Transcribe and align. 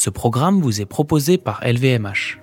Ce 0.00 0.08
programme 0.08 0.62
vous 0.62 0.80
est 0.80 0.86
proposé 0.86 1.36
par 1.36 1.60
LVMH. 1.62 2.38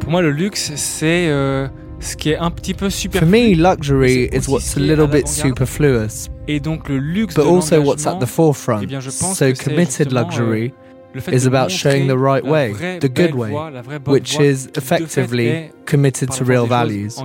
Pour 0.00 0.10
moi, 0.10 0.20
le 0.20 0.30
luxe, 0.30 0.72
c'est 0.76 1.28
euh, 1.30 1.68
ce 2.00 2.16
qui 2.16 2.28
est 2.28 2.36
un 2.36 2.50
petit 2.50 2.74
peu 2.74 2.90
For 2.90 2.98
superflu. 2.98 3.28
me, 3.30 3.54
luxury 3.54 4.28
C'est 4.30 4.36
is 4.36 4.50
what's 4.50 4.76
a 4.76 4.80
little 4.80 5.08
bit 5.08 5.26
superfluous, 5.26 6.28
Et 6.48 6.60
donc 6.60 6.90
le 6.90 6.98
luxe 6.98 7.34
but 7.34 7.44
de 7.44 7.48
also 7.48 7.80
what's 7.80 8.06
at 8.06 8.18
the 8.18 8.26
forefront. 8.26 8.82
eh 8.82 8.86
bien, 8.86 9.00
je 9.00 9.08
pense 9.08 9.38
So 9.38 9.46
que 9.46 9.54
c'est 9.54 9.64
committed 9.64 10.12
luxury 10.12 10.74
le 11.14 11.22
fait 11.22 11.34
is 11.34 11.44
de 11.44 11.48
about 11.48 11.70
montrer 11.70 11.78
showing 11.78 12.06
the 12.06 12.18
right 12.18 12.44
la 12.44 12.50
way, 12.50 12.72
vraie 12.72 12.98
the 12.98 13.08
good 13.08 13.34
way, 13.34 13.50
voie, 13.52 13.70
la 13.70 13.80
vraie 13.80 13.98
bonne 13.98 14.12
which 14.12 14.34
voie, 14.34 14.44
is 14.44 14.68
effectively 14.76 15.46
est, 15.46 15.72
committed 15.86 16.28
to 16.28 16.44
real 16.44 16.66
values. 16.66 17.16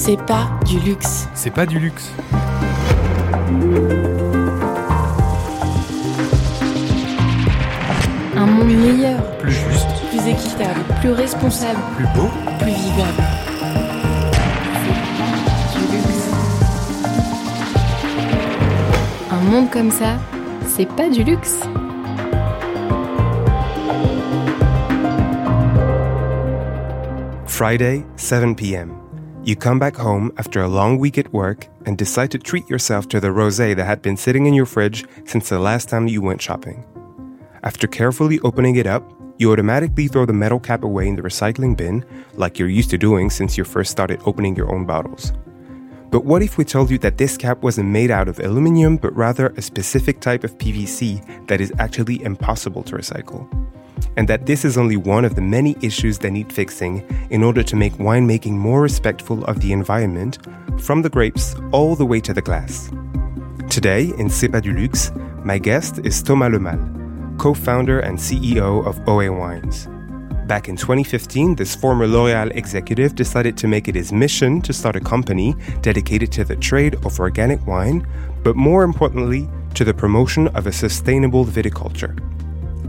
C'est 0.00 0.16
pas 0.26 0.48
du 0.64 0.78
luxe. 0.78 1.28
C'est 1.34 1.50
pas 1.50 1.66
du 1.66 1.80
luxe. 1.80 2.12
Un 8.36 8.46
monde 8.46 8.68
meilleur, 8.68 9.20
Plus 9.38 9.52
juste, 9.52 9.88
plus 10.10 10.28
équitable, 10.28 10.80
plus 11.00 11.10
responsable, 11.10 11.80
plus 11.96 12.06
beau. 12.14 12.28
plus 12.60 12.70
vivable. 12.70 13.22
C'est 15.72 15.90
du 15.90 15.96
luxe. 15.96 16.30
Un 19.32 19.50
monde 19.50 19.68
comme 19.70 19.90
ça, 19.90 20.16
c'est 20.64 20.88
pas 20.94 21.08
du 21.08 21.24
luxe. 21.24 21.60
Friday, 27.46 28.04
7 28.16 28.56
p.m. 28.56 28.97
You 29.48 29.56
come 29.56 29.78
back 29.78 29.96
home 29.96 30.30
after 30.36 30.60
a 30.60 30.68
long 30.68 30.98
week 30.98 31.16
at 31.16 31.32
work 31.32 31.68
and 31.86 31.96
decide 31.96 32.30
to 32.32 32.38
treat 32.38 32.68
yourself 32.68 33.08
to 33.08 33.18
the 33.18 33.28
rosé 33.28 33.74
that 33.74 33.86
had 33.86 34.02
been 34.02 34.18
sitting 34.18 34.44
in 34.44 34.52
your 34.52 34.66
fridge 34.66 35.06
since 35.24 35.48
the 35.48 35.58
last 35.58 35.88
time 35.88 36.06
you 36.06 36.20
went 36.20 36.42
shopping. 36.42 36.84
After 37.62 37.86
carefully 37.86 38.40
opening 38.40 38.76
it 38.76 38.86
up, 38.86 39.10
you 39.38 39.50
automatically 39.50 40.06
throw 40.06 40.26
the 40.26 40.34
metal 40.34 40.60
cap 40.60 40.84
away 40.84 41.08
in 41.08 41.16
the 41.16 41.22
recycling 41.22 41.78
bin, 41.78 42.04
like 42.34 42.58
you're 42.58 42.68
used 42.68 42.90
to 42.90 42.98
doing 42.98 43.30
since 43.30 43.56
you 43.56 43.64
first 43.64 43.90
started 43.90 44.20
opening 44.26 44.54
your 44.54 44.70
own 44.70 44.84
bottles. 44.84 45.32
But 46.10 46.26
what 46.26 46.42
if 46.42 46.58
we 46.58 46.66
told 46.66 46.90
you 46.90 46.98
that 46.98 47.16
this 47.16 47.38
cap 47.38 47.62
wasn't 47.62 47.88
made 47.88 48.10
out 48.10 48.28
of 48.28 48.40
aluminum, 48.40 48.98
but 48.98 49.16
rather 49.16 49.46
a 49.56 49.62
specific 49.62 50.20
type 50.20 50.44
of 50.44 50.58
PVC 50.58 51.46
that 51.46 51.62
is 51.62 51.72
actually 51.78 52.22
impossible 52.22 52.82
to 52.82 52.96
recycle? 52.96 53.48
And 54.16 54.28
that 54.28 54.46
this 54.46 54.64
is 54.64 54.76
only 54.76 54.96
one 54.96 55.24
of 55.24 55.34
the 55.34 55.40
many 55.40 55.76
issues 55.82 56.18
that 56.18 56.30
need 56.30 56.52
fixing 56.52 57.06
in 57.30 57.42
order 57.42 57.62
to 57.62 57.76
make 57.76 57.94
winemaking 57.94 58.52
more 58.52 58.82
respectful 58.82 59.44
of 59.44 59.60
the 59.60 59.72
environment, 59.72 60.38
from 60.80 61.02
the 61.02 61.10
grapes 61.10 61.54
all 61.72 61.94
the 61.94 62.06
way 62.06 62.20
to 62.20 62.32
the 62.32 62.42
glass. 62.42 62.90
Today, 63.70 64.12
in 64.18 64.28
C'est 64.28 64.48
pas 64.48 64.60
du 64.60 64.72
luxe, 64.72 65.12
my 65.44 65.58
guest 65.58 65.98
is 66.04 66.22
Thomas 66.22 66.50
Lemal, 66.50 67.38
co 67.38 67.54
founder 67.54 68.00
and 68.00 68.18
CEO 68.18 68.84
of 68.86 68.98
OA 69.08 69.32
Wines. 69.32 69.88
Back 70.46 70.68
in 70.68 70.76
2015, 70.76 71.56
this 71.56 71.74
former 71.74 72.06
L'Oreal 72.06 72.50
executive 72.56 73.14
decided 73.14 73.56
to 73.58 73.68
make 73.68 73.86
it 73.86 73.94
his 73.94 74.12
mission 74.12 74.62
to 74.62 74.72
start 74.72 74.96
a 74.96 75.00
company 75.00 75.54
dedicated 75.82 76.32
to 76.32 76.44
the 76.44 76.56
trade 76.56 76.94
of 77.04 77.20
organic 77.20 77.64
wine, 77.66 78.06
but 78.42 78.56
more 78.56 78.82
importantly, 78.82 79.46
to 79.74 79.84
the 79.84 79.92
promotion 79.92 80.48
of 80.48 80.66
a 80.66 80.72
sustainable 80.72 81.44
viticulture 81.44 82.16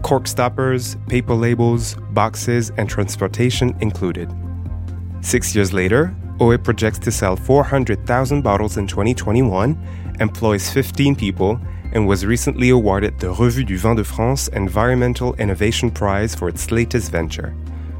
cork 0.01 0.27
stoppers, 0.27 0.95
paper 1.07 1.33
labels, 1.33 1.95
boxes, 2.11 2.71
and 2.77 2.89
transportation 2.89 3.75
included. 3.81 4.33
Six 5.21 5.55
years 5.55 5.73
later, 5.73 6.15
OE 6.39 6.57
projects 6.57 6.99
to 6.99 7.11
sell 7.11 7.35
400,000 7.35 8.41
bottles 8.41 8.77
in 8.77 8.87
2021, 8.87 9.77
employs 10.19 10.69
15 10.69 11.15
people, 11.15 11.59
and 11.91 12.07
was 12.07 12.25
recently 12.25 12.69
awarded 12.69 13.19
the 13.19 13.29
Revue 13.29 13.63
du 13.63 13.77
Vin 13.77 13.95
de 13.95 14.03
France 14.03 14.47
Environmental 14.49 15.33
Innovation 15.35 15.91
Prize 15.91 16.35
for 16.35 16.47
its 16.47 16.71
latest 16.71 17.11
venture, 17.11 17.55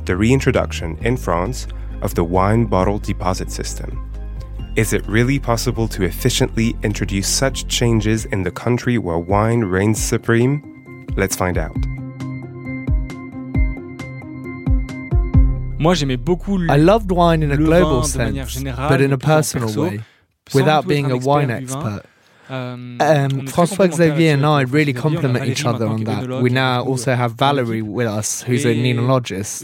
the 0.06 0.16
reintroduction 0.16 0.98
in 1.00 1.18
France 1.18 1.68
of 2.02 2.16
the 2.16 2.24
wine 2.24 2.66
bottle 2.66 3.00
deposit 3.00 3.52
system. 3.52 4.06
Is 4.76 4.94
it 4.94 5.06
really 5.08 5.40
possible 5.40 5.88
to 5.90 6.04
efficiently 6.04 6.76
introduce 6.84 7.28
such 7.28 7.68
changes 7.68 8.26
in 8.26 8.44
the 8.44 8.52
country 8.52 8.98
where 8.98 9.18
wine 9.18 9.62
reigns 9.62 10.02
supreme? 10.02 10.78
Let's 11.18 11.36
find 11.36 11.58
out. 11.58 11.75
Moi, 15.80 15.94
j'aimais 15.96 16.18
beaucoup 16.18 16.58
I 16.70 16.78
loved 16.78 17.12
wine 17.12 17.42
in 17.42 17.52
a 17.52 17.58
global 17.58 18.02
vin 18.02 18.12
de 18.12 18.18
manière 18.18 18.50
sense, 18.50 18.64
générale, 18.64 18.90
but 18.90 19.02
in 19.02 19.14
a 19.14 19.18
personal 19.18 19.68
perso, 19.68 19.84
way, 19.84 20.02
without 20.53 20.86
being 20.86 21.09
a 21.09 21.16
un 21.16 21.20
wine 21.24 21.50
expert 21.50 22.03
du 22.50 22.54
vin. 22.54 22.90
expert. 23.00 23.30
Um, 23.30 23.46
très 23.46 23.68
François 23.68 23.88
Xavier 23.88 24.34
and 24.34 24.46
I 24.46 24.64
really 24.64 24.94
François 24.94 25.22
Xavier. 25.22 25.30
On 25.30 25.36
a 25.36 25.40
complement 25.40 25.46
each 25.46 25.66
other 25.66 25.88
on 25.88 26.04
that. 26.04 26.42
We 26.42 26.50
now 26.50 26.84
also 26.84 27.14
have 27.16 27.34
Valerie 27.34 27.82
with 27.82 28.08
us, 28.08 28.44
who's 28.44 28.66
a 28.66 28.72
Et 28.72 28.76
nenologist. 28.76 29.64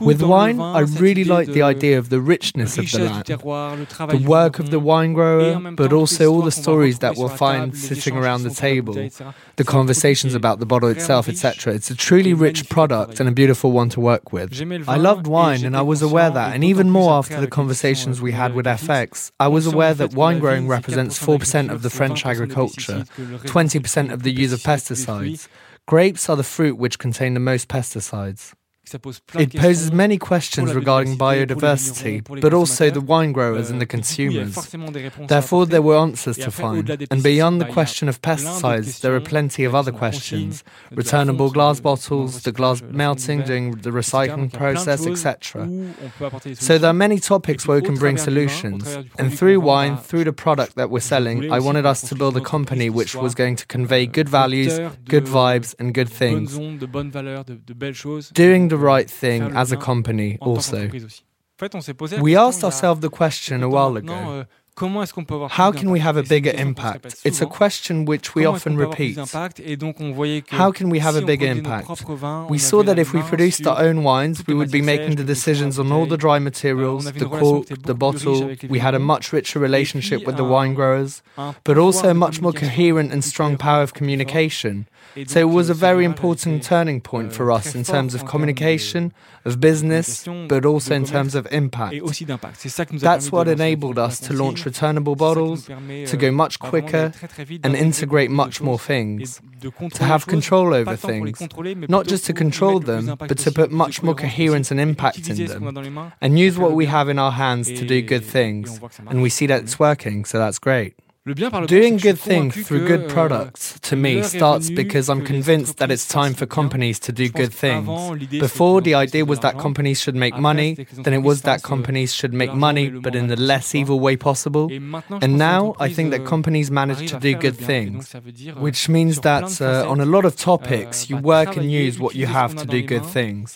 With 0.00 0.22
wine, 0.22 0.60
I 0.60 0.80
really 0.80 1.24
like 1.24 1.52
the 1.52 1.62
idea 1.62 1.98
of 1.98 2.08
the 2.08 2.20
richness 2.20 2.78
of 2.78 2.90
the 2.90 3.04
land, 3.04 3.24
terroir, 3.24 3.78
le 3.78 3.86
travail 3.86 4.18
the 4.18 4.28
work 4.28 4.58
of 4.58 4.70
the 4.70 4.78
wine 4.78 5.12
grower, 5.12 5.72
but 5.72 5.92
also 5.92 6.32
all 6.32 6.42
the 6.42 6.50
histoires 6.50 6.64
qu'on 6.64 6.84
va 6.84 6.90
stories 6.90 6.98
that 6.98 7.16
we'll 7.16 7.28
find 7.28 7.76
sitting 7.76 8.16
around 8.16 8.42
the 8.42 8.50
sont 8.50 8.60
sur 8.60 8.66
la 8.66 8.74
table, 8.74 8.94
the 8.94 9.10
C'est 9.10 9.24
un 9.24 9.32
produit 9.56 9.64
conversations 9.64 10.34
about 10.34 10.58
the 10.58 10.66
bottle 10.66 10.88
itself, 10.88 11.28
etc. 11.28 11.74
It's 11.74 11.90
a 11.90 11.94
truly 11.94 12.34
rich 12.34 12.68
product 12.68 13.20
and 13.20 13.28
a 13.28 13.32
beautiful 13.32 13.72
one 13.72 13.88
to 13.90 14.00
work 14.00 14.32
with. 14.32 14.52
I 14.88 14.96
loved 14.96 15.26
wine 15.26 15.64
and 15.64 15.76
I 15.76 15.82
was 15.82 16.02
aware 16.02 16.30
that, 16.30 16.54
and 16.54 16.64
even 16.64 16.90
more 16.90 17.12
after 17.12 17.40
the 17.40 17.48
conversations 17.48 18.18
euh, 18.18 18.24
we 18.24 18.32
had 18.32 18.54
with 18.54 18.66
FX, 18.66 19.30
I 19.38 19.48
was 19.48 19.66
aware 19.66 19.94
that 19.94 20.14
wine 20.14 20.38
growing 20.38 20.68
represents 20.68 21.18
4% 21.18 21.40
4% 21.40 21.70
of 21.70 21.82
the 21.82 21.90
d'agriculture, 21.90 22.19
French 22.22 22.36
c'est 22.36 22.44
20% 22.44 22.46
de 22.46 22.52
agriculture, 22.52 22.94
pesticides, 22.94 23.14
que 23.16 23.22
le 23.22 23.36
reste, 23.36 23.54
20% 23.54 24.12
of 24.12 24.22
the 24.22 24.26
use 24.26 24.52
of 24.52 24.60
c'est 24.60 24.94
des 24.94 25.04
fruits, 25.04 25.32
pesticides. 25.32 25.48
Grapes 25.86 26.28
are 26.28 26.36
the 26.36 26.44
fruit 26.44 26.78
which 26.78 26.98
contain 26.98 27.34
the 27.34 27.40
most 27.40 27.68
pesticides. 27.68 28.52
Que 28.90 28.92
ça 28.92 28.98
pose 28.98 29.20
plein 29.20 29.44
de 29.44 29.44
It 29.44 29.60
poses 29.60 29.92
many 29.92 30.18
questions 30.18 30.66
regarding 30.72 31.16
biodiversité, 31.16 31.16
pour 31.16 31.30
les 31.30 31.46
biodiversity, 31.46 32.04
vignerons, 32.04 32.22
pour 32.24 32.36
les 32.36 32.42
but 32.42 32.54
also 32.54 32.90
the 32.90 33.02
wine 33.06 33.32
growers 33.32 33.70
Euh, 33.70 33.74
and 33.74 33.78
the 33.78 33.86
que 33.86 33.96
du 33.96 34.02
coup, 34.02 34.16
il 34.18 34.32
y 34.32 34.38
a 34.38 34.42
consumers. 34.42 34.52
forcément 34.52 34.90
des 34.90 35.00
réponses 35.02 35.24
à 35.24 35.26
Therefore, 35.28 35.66
there 35.66 35.82
were 35.82 35.98
answers 35.98 36.34
to 36.34 36.50
find. 36.50 36.90
And 37.10 37.22
beyond 37.22 37.58
the 37.60 37.68
question 37.72 38.08
of 38.08 38.20
bah, 38.20 38.36
il 38.36 38.42
y 38.42 38.46
a 38.46 38.50
plein 38.50 38.60
d'autres 38.60 38.60
pesticides, 38.60 39.00
there 39.00 39.14
are 39.14 39.20
plenty 39.22 39.66
of 39.66 39.74
other 39.74 39.92
question 39.92 40.38
de 40.38 40.44
la 40.44 40.50
consigne, 40.50 40.50
questions. 40.50 40.64
Returnable 40.96 41.50
glass 41.50 41.80
bottles, 41.80 42.42
the 42.42 42.52
glass 42.52 42.80
recyclage, 42.80 42.80
la 42.80 42.86
fonte 42.86 42.96
melting 42.96 43.42
during 43.44 43.76
the 43.76 43.90
recycling 43.90 44.50
Donc, 44.50 44.52
il 44.52 44.54
y 44.54 44.56
a 44.56 44.58
plein 44.58 44.72
de 44.72 44.74
process, 44.74 45.06
etc. 45.06 45.58
où 45.58 45.86
on 46.04 46.08
peut 46.18 46.24
apporter 46.26 46.50
des 46.50 46.54
So 46.56 46.78
there 46.78 46.88
are 46.88 46.94
many 46.94 47.20
topics 47.20 47.66
where 47.66 47.80
we 47.80 47.86
can 47.86 47.94
bring 47.94 48.16
travers 48.16 48.26
du 48.26 48.46
vin, 48.46 48.46
au 48.46 48.80
solutions. 48.80 48.98
And 49.18 49.30
through 49.30 49.60
wine, 49.60 49.96
through 49.96 50.24
the 50.24 50.32
product 50.32 50.74
that 50.76 50.88
we're 50.90 51.00
selling, 51.00 51.44
I 51.52 51.60
wanted 51.60 51.86
us 51.86 52.02
to 52.08 52.14
build 52.14 52.36
a 52.36 52.40
company 52.40 52.90
which 52.90 53.14
was 53.14 53.34
going 53.34 53.56
to 53.56 53.66
convey 53.66 54.06
good 54.06 54.28
euh, 54.28 54.30
values, 54.30 54.78
good 55.08 55.26
vibes, 55.26 55.74
and 55.78 55.92
good 55.92 56.08
things. 56.08 56.56
ondes, 56.56 56.78
de 56.78 56.86
bonnes 56.86 57.10
valeurs, 57.10 57.44
de, 57.44 57.54
de 57.54 57.74
belles 57.74 57.94
choses. 57.94 58.32
Doing 58.32 58.68
the 58.68 58.76
right 58.80 59.08
thing 59.10 59.50
as 59.54 59.72
a 59.72 59.76
company 59.76 60.36
also. 60.40 60.76
qu'entreprise 60.76 61.04
aussi. 61.04 61.24
En 61.56 61.64
fait, 61.66 61.74
on 61.74 61.80
s'est 61.82 61.94
posé 61.94 62.16
la 62.16 62.22
We 62.22 62.36
asked 62.36 62.60
il 62.60 62.62
y 62.62 62.64
a 62.64 62.66
ourselves 62.68 63.00
the 63.00 63.10
question 63.10 63.62
a 63.62 63.66
while 63.66 63.98
ago. 63.98 64.06
euh, 64.12 64.44
comment 64.74 65.02
est-ce 65.02 65.12
qu'on 65.12 65.24
peut 65.26 65.34
avoir 65.34 65.50
How 65.50 65.72
can 65.72 65.88
we 65.88 66.00
have 66.02 66.16
a 66.16 66.22
d'impact 66.22 66.24
Et 66.26 66.28
c'est 66.28 66.30
une 66.30 66.40
bigger 66.40 66.52
question 66.52 66.64
qu'on 66.64 66.70
se 66.70 66.70
impact? 66.70 67.26
It's 67.26 67.42
a 67.42 67.46
question 67.46 68.04
which 68.06 68.34
we 68.34 68.44
Comment 68.44 68.56
est-ce 68.56 68.64
qu'on 68.64 68.70
often 68.70 68.76
peut 68.76 68.82
avoir 68.84 68.96
plus 68.96 69.04
repeat. 69.08 69.16
d'impact 69.16 69.60
Et 69.66 69.76
donc 69.76 70.00
on 70.00 70.10
voyait 70.10 70.40
que 70.40 70.56
How 70.56 70.72
can 70.72 70.86
we 70.90 71.04
have 71.04 71.16
a 71.16 71.20
bigger 71.20 71.48
impact? 71.50 71.84
propres 71.84 72.14
vins, 72.14 72.46
on 72.48 72.50
We 72.50 72.58
saw 72.58 72.82
that 72.82 72.96
if 72.96 73.12
we 73.12 73.20
produced 73.20 73.66
our 73.66 73.78
own 73.78 73.98
wines, 74.02 74.42
we 74.48 74.54
would 74.54 74.70
be 74.70 74.80
making 74.80 75.16
the 75.16 75.26
que 75.26 75.34
ce 75.34 75.34
soit 75.34 75.52
decisions 75.52 75.78
on 75.78 75.90
all 75.92 76.06
the 76.08 76.16
dry 76.18 76.40
materials, 76.40 77.04
the 77.12 77.26
cork, 77.26 77.66
the 77.66 77.92
beaucoup 77.92 78.12
plus 78.16 78.40
riche 78.40 78.60
bottle. 78.62 78.70
We 78.70 78.80
had 78.80 78.94
a 78.94 78.98
much 78.98 79.34
richer 79.34 79.60
relationship 79.60 80.26
with 80.26 80.36
the 80.36 80.44
wine 80.44 80.72
growers, 80.72 81.22
but 81.64 81.76
also 81.76 82.08
a 82.08 82.14
much 82.14 82.40
more 82.40 82.54
coherent 82.54 83.12
and 83.12 83.20
strong 83.22 83.58
power 83.58 83.82
of 83.82 83.92
communication. 83.92 84.86
So 85.26 85.40
it 85.40 85.50
was 85.50 85.70
a 85.70 85.74
very 85.74 86.04
important 86.04 86.62
turning 86.62 87.00
point 87.00 87.32
euh, 87.32 87.34
for 87.34 87.50
us 87.50 87.74
in 87.74 87.82
terms 87.82 88.14
of 88.14 88.24
communication, 88.26 89.12
of 89.44 89.58
business, 89.58 90.24
but 90.48 90.64
also 90.64 90.94
in 90.94 91.04
terms 91.04 91.34
of 91.34 91.48
impact. 91.50 91.94
et 91.94 92.00
aussi 92.00 92.24
d'impact. 92.24 92.56
C'est 92.58 92.68
ça 92.68 92.86
qui 92.86 92.94
nous 92.94 93.04
a 93.04 93.04
That's 93.04 93.32
what 93.32 93.48
enabled 93.48 93.98
us 93.98 94.20
to 94.20 94.32
launch 94.32 94.64
returnable 94.64 94.70
C'est 94.70 94.76
ça 94.76 94.94
qui 94.94 95.00
nous 95.00 95.16
bottles, 95.16 96.06
to 96.06 96.16
euh, 96.16 96.18
go 96.18 96.30
much 96.32 96.58
bah, 96.60 96.68
vraiment 96.68 96.86
d'aller 96.86 96.92
quicker, 96.92 97.10
très, 97.10 97.28
très 97.28 97.44
vite, 97.44 97.66
and 97.66 97.74
integrate 97.74 98.30
much 98.30 98.60
more 98.60 98.78
things. 98.78 99.40
To 99.60 100.04
have 100.04 100.26
control 100.26 100.72
over 100.72 100.96
tant 100.96 101.08
pour 101.08 101.64
les 101.64 101.74
things, 101.74 101.88
not 101.88 102.04
just 102.06 102.24
to 102.26 102.32
control 102.32 102.78
mettre 102.80 102.92
le 102.92 103.02
plus 103.02 103.06
them, 103.06 103.28
but 103.28 103.38
to 103.38 103.50
put 103.50 103.70
much 103.70 104.02
more 104.02 104.14
coherence 104.14 104.70
and 104.70 104.78
impact 104.78 105.18
in 105.18 105.22
utiliser 105.22 105.48
ce 105.48 105.58
qu'on 105.58 105.66
a 105.66 105.66
them, 105.66 105.74
dans 105.74 105.82
les 105.82 105.90
mains, 105.90 106.12
and 106.22 106.38
use 106.38 106.56
what 106.56 106.72
we 106.72 106.86
have 106.86 107.10
in 107.10 107.18
our 107.18 107.32
hands 107.32 107.64
to 107.64 107.84
do 107.84 108.00
good 108.00 108.24
things. 108.24 108.78
voit 108.78 108.88
que 108.88 108.94
ça 108.94 109.02
And 109.10 109.20
we 109.20 109.28
see 109.28 109.46
that 109.48 109.62
it's 109.62 109.78
working, 109.78 110.24
so 110.24 110.38
that's 110.38 110.58
great. 110.58 110.94
Le 111.26 111.34
bien 111.34 111.50
par 111.50 111.60
le 111.60 111.66
Doing 111.66 111.98
que 111.98 111.98
je 111.98 111.98
suis 111.98 112.08
good 112.08 112.18
things 112.18 112.64
through 112.64 112.86
good 112.86 113.02
euh, 113.02 113.08
products, 113.08 113.78
to 113.82 113.94
me, 113.94 114.22
starts 114.22 114.70
because 114.70 115.10
I'm 115.10 115.22
convinced 115.22 115.76
that 115.76 115.90
it's 115.90 116.08
time 116.08 116.32
for 116.32 116.46
companies 116.46 116.98
to 117.00 117.12
do 117.12 117.28
good 117.28 117.52
things. 117.52 117.84
qu'avant, 117.84 118.14
l'idée, 118.14 118.38
c'était 118.38 118.40
Before, 118.40 118.80
the 118.82 118.94
idea 118.94 119.26
was 119.26 119.40
that 119.40 119.58
companies 119.58 120.00
should 120.00 120.16
make 120.16 120.38
money, 120.38 120.76
c'était 120.76 120.86
que 120.86 120.96
les 120.96 121.02
then 121.02 121.12
it 121.12 121.22
was 121.22 121.42
that 121.42 121.58
euh, 121.58 121.68
companies 121.68 122.14
should 122.14 122.32
make 122.32 122.54
money, 122.54 122.88
but 122.88 123.14
in 123.14 123.26
the 123.26 123.38
less 123.38 123.74
evil 123.74 124.00
way 124.00 124.16
possible. 124.16 124.68
Et 124.70 124.78
maintenant, 124.78 125.02
je 125.10 125.14
And 125.16 125.20
pense 125.20 125.20
que 125.20 125.26
les 125.26 125.36
now, 125.36 125.76
I 125.78 125.94
think 125.94 126.10
that 126.10 126.24
companies 126.24 126.70
euh, 126.70 126.74
manage 126.74 127.10
to 127.10 127.18
do 127.18 127.34
good 127.34 127.58
bien. 127.58 127.68
Et 127.68 127.90
donc, 127.90 128.02
things, 128.02 128.08
ça 128.08 128.20
veut 128.20 128.32
dire, 128.32 128.56
which 128.58 128.88
means 128.88 129.20
that 129.20 129.60
uh, 129.60 129.84
on 129.90 130.00
a 130.00 130.06
lot 130.06 130.24
of 130.24 130.36
topics, 130.36 131.10
you 131.10 131.18
work 131.18 131.54
and 131.58 131.64
use 131.64 132.00
what 132.00 132.14
you 132.14 132.28
have 132.28 132.54
to 132.54 132.64
do 132.64 132.80
good 132.80 133.04
good 133.04 133.46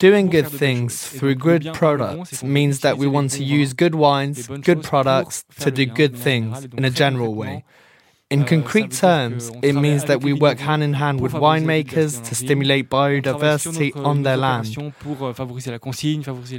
Doing 0.00 0.28
good 0.30 0.48
things 0.48 1.06
through 1.06 1.34
good 1.34 1.74
products 1.74 2.42
means 2.42 2.80
that 2.80 2.96
we 2.96 3.06
want 3.06 3.32
to 3.32 3.44
use 3.44 3.74
good 3.74 3.94
wines, 3.94 4.48
good 4.48 4.82
products 4.82 5.44
to 5.60 5.70
do 5.70 5.84
good 5.84 6.16
things 6.16 6.64
in 6.76 6.86
a 6.86 6.90
general 6.90 7.34
way. 7.34 7.64
In 8.30 8.44
concrete 8.44 8.92
terms, 8.92 9.50
it 9.60 9.72
means 9.72 10.04
that 10.04 10.22
we 10.22 10.32
work 10.32 10.60
hand 10.60 10.84
in 10.84 10.92
hand 10.92 11.20
with 11.20 11.32
winemakers 11.32 12.22
to 12.22 12.34
stimulate 12.36 12.88
biodiversity 12.88 13.90
on 13.96 14.22
their 14.22 14.36
land. 14.36 14.68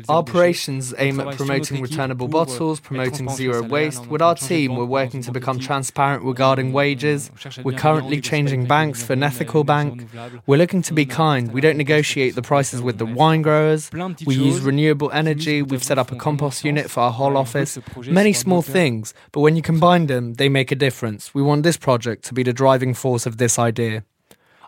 Our 0.09 0.18
operations 0.18 0.94
aim 0.97 1.21
at 1.21 1.38
promoting 1.38 1.81
returnable 1.81 2.27
bottles, 2.27 2.81
promoting 2.81 3.29
zero 3.29 3.63
waste. 3.63 4.06
With 4.07 4.21
our 4.21 4.35
team, 4.35 4.75
we're 4.75 4.83
working 4.83 5.21
to 5.21 5.31
become 5.31 5.59
transparent 5.59 6.25
regarding 6.25 6.73
wages. 6.73 7.31
We're 7.63 7.77
currently 7.77 8.19
changing 8.19 8.65
banks 8.65 9.01
for 9.01 9.13
an 9.13 9.23
ethical 9.23 9.63
bank. 9.63 10.09
We're 10.45 10.57
looking 10.57 10.81
to 10.81 10.94
be 10.94 11.06
kind. 11.06 11.53
We 11.53 11.62
don't 11.62 11.77
negotiate 11.77 12.35
the 12.35 12.41
prices 12.41 12.81
with 12.81 12.97
the 12.97 13.06
wine 13.06 13.44
growers. 13.44 13.89
We 14.25 14.35
use 14.35 14.59
renewable 14.59 15.09
energy. 15.12 15.62
We've 15.62 15.81
set 15.81 15.97
up 15.97 16.12
a 16.12 16.18
compost 16.18 16.65
unit 16.65 16.91
for 16.91 17.00
our 17.00 17.12
whole 17.12 17.38
office. 17.38 17.79
Many 18.07 18.33
small 18.33 18.62
things, 18.62 19.13
but 19.31 19.39
when 19.39 19.56
you 19.56 19.62
combine 19.62 20.07
them, 20.07 20.33
they 20.33 20.50
make 20.50 20.73
a 20.73 20.75
difference. 20.75 21.33
We 21.33 21.41
want 21.41 21.61
found 21.62 21.66
this 21.66 21.78
project 21.78 22.24
to 22.25 22.34
be 22.34 22.44
the 22.44 22.54
driving 22.54 22.96
force 22.96 23.28
of 23.28 23.38
this 23.38 23.60
idea. 23.60 24.04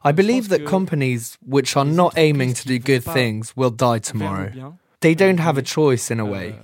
I 0.04 0.12
believe 0.12 0.50
that 0.50 0.66
companies 0.66 1.38
which 1.42 1.76
are 1.76 1.86
not 1.86 2.14
aiming 2.18 2.54
to 2.56 2.68
do 2.68 2.78
good 2.78 3.04
things 3.04 3.56
will 3.56 3.72
die 3.72 4.00
tomorrow. 4.00 4.78
They 5.00 5.16
don't 5.16 5.40
have 5.40 5.58
a 5.58 5.64
choice 5.64 6.12
in 6.12 6.20
a 6.20 6.26
way. 6.26 6.56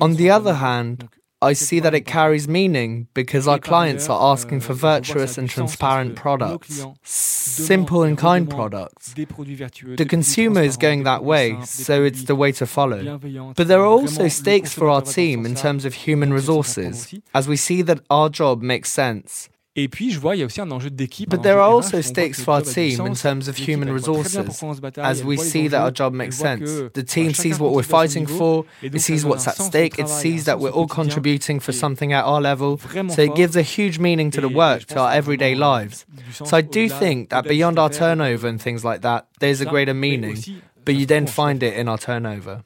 On 0.00 0.16
the 0.16 0.30
other 0.30 0.54
hand, 0.54 1.08
I 1.42 1.54
see 1.54 1.80
that 1.80 1.94
it 1.94 2.04
carries 2.04 2.46
meaning 2.46 3.06
because 3.14 3.48
our 3.48 3.58
clients 3.58 4.10
are 4.10 4.32
asking 4.32 4.60
for 4.60 4.74
virtuous 4.74 5.38
and 5.38 5.48
transparent 5.48 6.14
products, 6.14 6.84
simple 7.02 8.02
and 8.02 8.18
kind 8.18 8.50
products. 8.50 9.14
The 9.14 10.06
consumer 10.06 10.62
is 10.62 10.76
going 10.76 11.04
that 11.04 11.22
way, 11.24 11.56
so 11.64 12.04
it's 12.04 12.24
the 12.24 12.34
way 12.34 12.52
to 12.52 12.66
follow. 12.66 13.18
But 13.56 13.68
there 13.68 13.80
are 13.80 13.94
also 14.00 14.28
stakes 14.28 14.74
for 14.74 14.90
our 14.90 15.02
team 15.02 15.46
in 15.46 15.54
terms 15.54 15.84
of 15.86 15.94
human 15.94 16.32
resources, 16.34 17.14
as 17.32 17.48
we 17.48 17.56
see 17.56 17.80
that 17.82 18.00
our 18.10 18.28
job 18.28 18.60
makes 18.60 18.90
sense 18.92 19.48
Et 19.76 19.86
puis, 19.88 20.10
je 20.10 20.18
vois, 20.18 20.34
il 20.34 20.40
y 20.40 20.42
a 20.42 20.46
aussi 20.46 20.60
un 20.60 20.70
enjeu 20.72 20.90
d'équipe. 20.90 21.30
But 21.30 21.42
there 21.42 21.60
are 21.60 21.70
also 21.70 22.00
stakes 22.00 22.42
for 22.42 22.54
our 22.54 22.62
team 22.62 23.06
in 23.06 23.14
terms 23.14 23.46
of 23.46 23.56
human 23.56 23.88
resources. 23.88 24.60
As 24.98 25.22
we 25.22 25.36
see 25.36 25.68
that 25.68 25.80
our 25.80 25.92
job 25.92 26.12
makes 26.12 26.36
sense, 26.36 26.90
the 26.92 27.04
team 27.04 27.32
sees 27.32 27.60
what 27.60 27.72
we're 27.72 27.84
fighting 27.84 28.26
for, 28.26 28.64
it 28.82 29.00
sees 29.00 29.24
what's 29.24 29.46
at 29.46 29.56
stake, 29.56 30.00
it 30.00 30.08
sees 30.08 30.44
that 30.46 30.58
we're 30.58 30.70
all 30.72 30.88
contributing 30.88 31.60
for 31.60 31.70
something 31.70 32.12
at 32.12 32.24
our 32.24 32.40
level. 32.40 32.78
So 33.10 33.22
it 33.22 33.36
gives 33.36 33.54
a 33.54 33.62
huge 33.62 34.00
meaning 34.00 34.32
to 34.32 34.40
the 34.40 34.48
work, 34.48 34.86
to 34.86 34.98
our 34.98 35.12
everyday 35.12 35.54
lives. 35.54 36.04
So 36.32 36.56
I 36.56 36.62
do 36.62 36.88
think 36.88 37.30
that 37.30 37.44
beyond 37.44 37.78
our 37.78 37.90
turnover 37.90 38.48
and 38.48 38.60
things 38.60 38.84
like 38.84 39.02
that, 39.02 39.28
there's 39.38 39.60
a 39.60 39.66
greater 39.66 39.94
meaning, 39.94 40.36
but 40.84 40.96
you 40.96 41.06
then 41.06 41.28
find 41.28 41.62
it 41.62 41.74
in 41.74 41.88
our 41.88 41.98
turnover. 41.98 42.64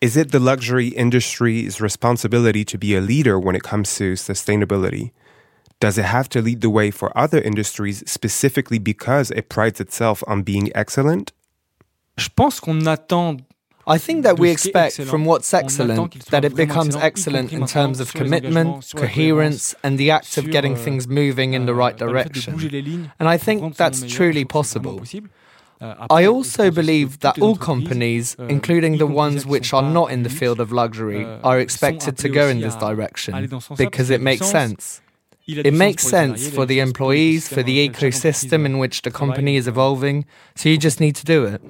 Is 0.00 0.16
it 0.16 0.32
the 0.32 0.40
luxury 0.40 0.88
industry's 0.88 1.82
responsibility 1.82 2.64
to 2.64 2.78
be 2.78 2.94
a 2.94 3.00
leader 3.02 3.38
when 3.38 3.54
it 3.54 3.62
comes 3.62 3.94
to 3.96 4.14
sustainability? 4.14 5.12
Does 5.80 5.98
it 5.98 6.04
have 6.04 6.28
to 6.30 6.40
lead 6.40 6.60
the 6.60 6.70
way 6.70 6.90
for 6.90 7.16
other 7.16 7.40
industries 7.40 8.02
specifically 8.06 8.78
because 8.78 9.30
it 9.32 9.48
prides 9.48 9.80
itself 9.80 10.22
on 10.26 10.42
being 10.42 10.70
excellent? 10.74 11.32
Je 12.16 12.28
pense 12.28 12.60
qu'on 12.60 12.86
attend 12.86 13.44
I 13.86 13.98
think 13.98 14.22
that 14.22 14.38
we 14.38 14.50
expect 14.50 15.02
from 15.02 15.24
what's 15.24 15.52
excellent 15.52 16.26
that 16.26 16.44
it 16.44 16.54
becomes 16.54 16.96
excellent 16.96 17.52
in 17.52 17.66
terms 17.66 18.00
of 18.00 18.12
commitment, 18.14 18.92
coherence, 18.96 19.74
and 19.82 19.98
the 19.98 20.10
act 20.10 20.38
of 20.38 20.50
getting 20.50 20.74
things 20.74 21.06
moving 21.06 21.52
in 21.52 21.66
the 21.66 21.74
right 21.74 21.96
direction. 21.96 22.54
And 23.18 23.28
I 23.28 23.36
think 23.36 23.76
that's 23.76 24.02
truly 24.02 24.44
possible. 24.44 25.02
I 25.80 26.24
also 26.24 26.70
believe 26.70 27.20
that 27.20 27.38
all 27.40 27.56
companies, 27.56 28.36
including 28.48 28.96
the 28.98 29.06
ones 29.06 29.44
which 29.44 29.74
are 29.74 29.82
not 29.82 30.10
in 30.10 30.22
the 30.22 30.30
field 30.30 30.60
of 30.60 30.72
luxury, 30.72 31.24
are 31.42 31.58
expected 31.58 32.16
to 32.18 32.28
go 32.28 32.48
in 32.48 32.60
this 32.60 32.76
direction 32.76 33.50
because 33.76 34.08
it 34.08 34.22
makes 34.22 34.46
sense. 34.46 35.02
It 35.46 35.74
makes 35.74 36.08
sense 36.08 36.48
for 36.48 36.64
the 36.64 36.80
employees, 36.80 37.48
for 37.48 37.62
the 37.62 37.86
ecosystem 37.86 38.64
in 38.64 38.78
which 38.78 39.02
the 39.02 39.10
company 39.10 39.56
is 39.56 39.68
evolving, 39.68 40.24
so 40.54 40.70
you 40.70 40.78
just 40.78 41.00
need 41.00 41.14
to 41.16 41.24
do 41.24 41.44
it. 41.44 41.60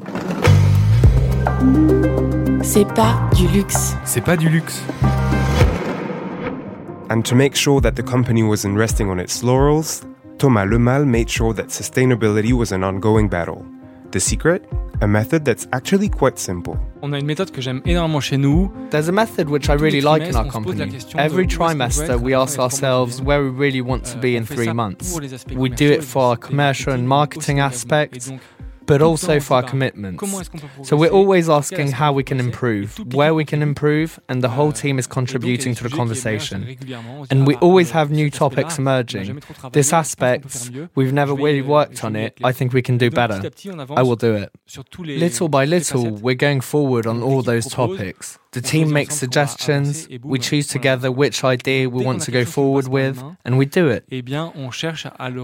C'est 2.62 2.84
pas 2.94 3.28
du 3.34 3.48
luxe. 3.48 3.96
C'est 4.04 4.24
pas 4.24 4.36
du 4.36 4.48
luxe. 4.48 4.80
And 7.10 7.24
to 7.24 7.34
make 7.34 7.56
sure 7.56 7.80
that 7.80 7.96
the 7.96 8.04
company 8.04 8.44
wasn't 8.44 8.76
resting 8.76 9.10
on 9.10 9.18
its 9.18 9.42
laurels, 9.42 10.02
Thomas 10.38 10.66
Lemal 10.66 11.04
made 11.04 11.28
sure 11.28 11.52
that 11.54 11.70
sustainability 11.70 12.52
was 12.52 12.70
an 12.70 12.84
ongoing 12.84 13.28
battle. 13.28 13.66
The 14.14 14.20
Secret, 14.20 14.62
a 15.00 15.08
method 15.08 15.44
that's 15.44 15.66
actually 15.72 16.08
quite 16.08 16.38
simple. 16.38 16.78
On 17.02 17.12
a 17.12 17.18
une 17.18 17.26
méthode 17.26 17.50
que 17.50 17.60
j'aime 17.60 17.82
énormément 17.84 18.20
chez 18.20 18.36
nous. 18.36 18.70
There's 18.90 19.08
a 19.08 19.12
method 19.12 19.48
which 19.48 19.68
I 19.68 19.72
really 19.72 20.00
like 20.00 20.22
in 20.22 20.36
our 20.36 20.48
company. 20.48 20.96
Every 21.16 21.48
trimester, 21.48 22.20
we 22.20 22.32
ask 22.32 22.60
ourselves 22.60 23.20
where 23.20 23.42
we 23.42 23.48
really 23.48 23.80
want 23.80 24.04
to 24.12 24.18
be 24.18 24.36
in 24.36 24.46
three 24.46 24.72
months. 24.72 25.18
We 25.56 25.68
do 25.68 25.90
it 25.90 26.04
for 26.04 26.22
our 26.22 26.36
commercial 26.36 26.92
and 26.92 27.08
marketing 27.08 27.58
aspects, 27.58 28.30
but 28.86 29.02
also 29.02 29.40
for 29.40 29.54
our 29.54 29.62
commitments. 29.62 30.22
So 30.82 30.96
we're 30.96 31.10
always 31.10 31.48
asking 31.48 31.92
how 31.92 32.12
we 32.12 32.22
can 32.22 32.40
improve, 32.40 32.98
where 33.14 33.34
we 33.34 33.44
can 33.44 33.62
improve, 33.62 34.18
and 34.28 34.42
the 34.42 34.50
whole 34.50 34.72
team 34.72 34.98
is 34.98 35.06
contributing 35.06 35.74
to 35.76 35.82
the 35.84 35.90
conversation. 35.90 36.76
And 37.30 37.46
we 37.46 37.54
always 37.56 37.90
have 37.92 38.10
new 38.10 38.30
topics 38.30 38.78
emerging. 38.78 39.42
This 39.72 39.92
aspect, 39.92 40.70
we've 40.94 41.12
never 41.12 41.34
really 41.34 41.62
worked 41.62 42.04
on 42.04 42.16
it. 42.16 42.38
I 42.42 42.52
think 42.52 42.72
we 42.72 42.82
can 42.82 42.98
do 42.98 43.10
better. 43.10 43.50
I 43.90 44.02
will 44.02 44.16
do 44.16 44.34
it. 44.34 44.50
Little 44.98 45.48
by 45.48 45.64
little, 45.64 46.10
we're 46.10 46.34
going 46.34 46.60
forward 46.60 47.06
on 47.06 47.22
all 47.22 47.42
those 47.42 47.66
topics. 47.66 48.38
The 48.54 48.60
team 48.60 48.92
makes 48.92 49.16
suggestions, 49.16 50.08
we 50.22 50.38
choose 50.38 50.66
together 50.68 51.10
which 51.10 51.42
idea 51.44 51.90
we 51.90 52.04
want 52.04 52.22
to 52.22 52.30
go 52.30 52.44
forward 52.44 52.86
with, 52.88 53.16
and 53.44 53.58
we 53.58 53.66
do 53.66 53.88
it. 53.88 54.04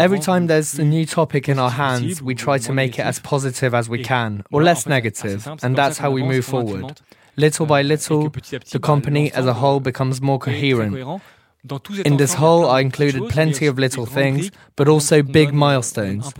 Every 0.06 0.20
time 0.20 0.46
there's 0.46 0.78
a 0.78 0.84
new 0.84 1.04
topic 1.06 1.48
in 1.48 1.58
our 1.58 1.70
hands, 1.70 2.22
we 2.22 2.34
try 2.34 2.58
to 2.58 2.72
make 2.72 2.98
it 3.00 3.02
as 3.02 3.18
positive 3.18 3.74
as 3.74 3.88
we 3.88 4.02
can, 4.02 4.44
or 4.52 4.62
less 4.62 4.86
negative, 4.86 5.46
and 5.62 5.76
that's 5.76 5.98
how 5.98 6.10
we 6.10 6.22
move 6.22 6.44
forward. 6.44 7.00
Little 7.36 7.66
by 7.66 7.82
little, 7.82 8.28
the 8.28 8.80
company 8.80 9.32
as 9.32 9.46
a 9.46 9.54
whole 9.54 9.80
becomes 9.80 10.20
more 10.20 10.38
coherent, 10.38 10.94
in 12.06 12.16
this 12.16 12.34
whole, 12.34 12.70
I 12.70 12.80
included 12.80 13.28
plenty 13.28 13.66
of 13.66 13.78
little 13.78 14.06
things, 14.06 14.50
but 14.76 14.88
also 14.88 15.22
big 15.22 15.52
milestones. 15.52 16.32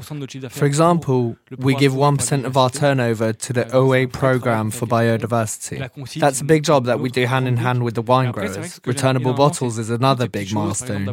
For 0.51 0.65
example, 0.65 1.37
we 1.59 1.75
give 1.75 1.93
1% 1.93 2.45
of 2.45 2.57
our 2.57 2.71
turnover 2.71 3.35
to 3.35 3.53
the 3.53 3.71
OA 3.75 4.07
program 4.07 4.71
for 4.71 4.87
biodiversity. 4.87 5.79
That's 6.19 6.41
a 6.41 6.45
big 6.45 6.65
job 6.65 6.87
that 6.87 7.01
we 7.01 7.11
do 7.11 7.27
hand 7.27 7.47
in 7.49 7.59
hand 7.59 7.83
with 7.85 7.97
the 7.97 8.03
wine 8.03 8.33
growers. 8.33 8.81
Returnable 8.87 9.35
bottles 9.35 9.79
is 9.79 9.91
another 9.91 10.27
big 10.27 10.55
milestone. 10.55 11.07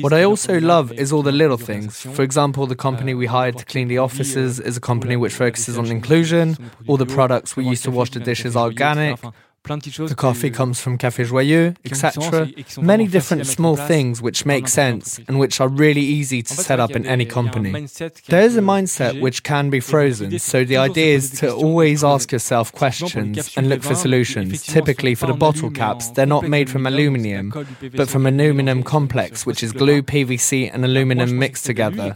What 0.00 0.12
I 0.12 0.22
also 0.22 0.60
love 0.60 0.92
is 0.92 1.12
all 1.12 1.22
the 1.22 1.32
little 1.32 1.56
things. 1.56 2.00
For 2.02 2.22
example, 2.22 2.68
the 2.68 2.76
company 2.76 3.14
we 3.14 3.26
hired 3.26 3.58
to 3.58 3.64
clean 3.64 3.88
the 3.88 3.98
offices 3.98 4.60
is 4.60 4.76
a 4.76 4.80
company 4.80 5.16
which 5.16 5.34
focuses 5.34 5.76
on 5.76 5.86
inclusion, 5.86 6.56
all 6.86 6.96
the 6.96 7.06
products 7.06 7.56
we 7.56 7.64
use 7.66 7.82
to 7.82 7.90
wash 7.90 8.10
the 8.10 8.20
dishes 8.20 8.54
are 8.54 8.66
organic. 8.66 9.18
The 9.64 10.14
coffee 10.16 10.50
comes 10.50 10.80
from 10.80 10.98
Café 10.98 11.26
Joyeux, 11.26 11.76
etc. 11.84 12.48
Many 12.82 13.06
different 13.06 13.46
small 13.46 13.76
things 13.76 14.20
which 14.20 14.44
make 14.46 14.66
sense 14.66 15.20
and 15.28 15.38
which 15.38 15.60
are 15.60 15.68
really 15.68 16.00
easy 16.00 16.42
to 16.42 16.54
set 16.54 16.80
up 16.80 16.92
in 16.92 17.06
any 17.06 17.24
company. 17.24 17.86
There 18.26 18.40
is 18.40 18.56
a 18.56 18.62
mindset 18.62 19.20
which 19.20 19.42
can 19.44 19.70
be 19.70 19.78
frozen, 19.78 20.38
so 20.38 20.64
the 20.64 20.78
idea 20.78 21.14
is 21.14 21.30
to 21.40 21.54
always 21.54 22.02
ask 22.02 22.32
yourself 22.32 22.72
questions 22.72 23.56
and 23.56 23.68
look 23.68 23.82
for 23.82 23.94
solutions. 23.94 24.62
Typically 24.64 25.14
for 25.14 25.26
the 25.26 25.34
bottle 25.34 25.70
caps, 25.70 26.08
they're 26.10 26.26
not 26.26 26.48
made 26.48 26.68
from 26.68 26.86
aluminium, 26.86 27.52
but 27.94 28.08
from 28.08 28.26
aluminum 28.26 28.82
complex, 28.82 29.46
which 29.46 29.62
is 29.62 29.72
glue, 29.72 30.02
PVC, 30.02 30.70
and 30.72 30.84
aluminum 30.84 31.38
mixed 31.38 31.66
together, 31.66 32.14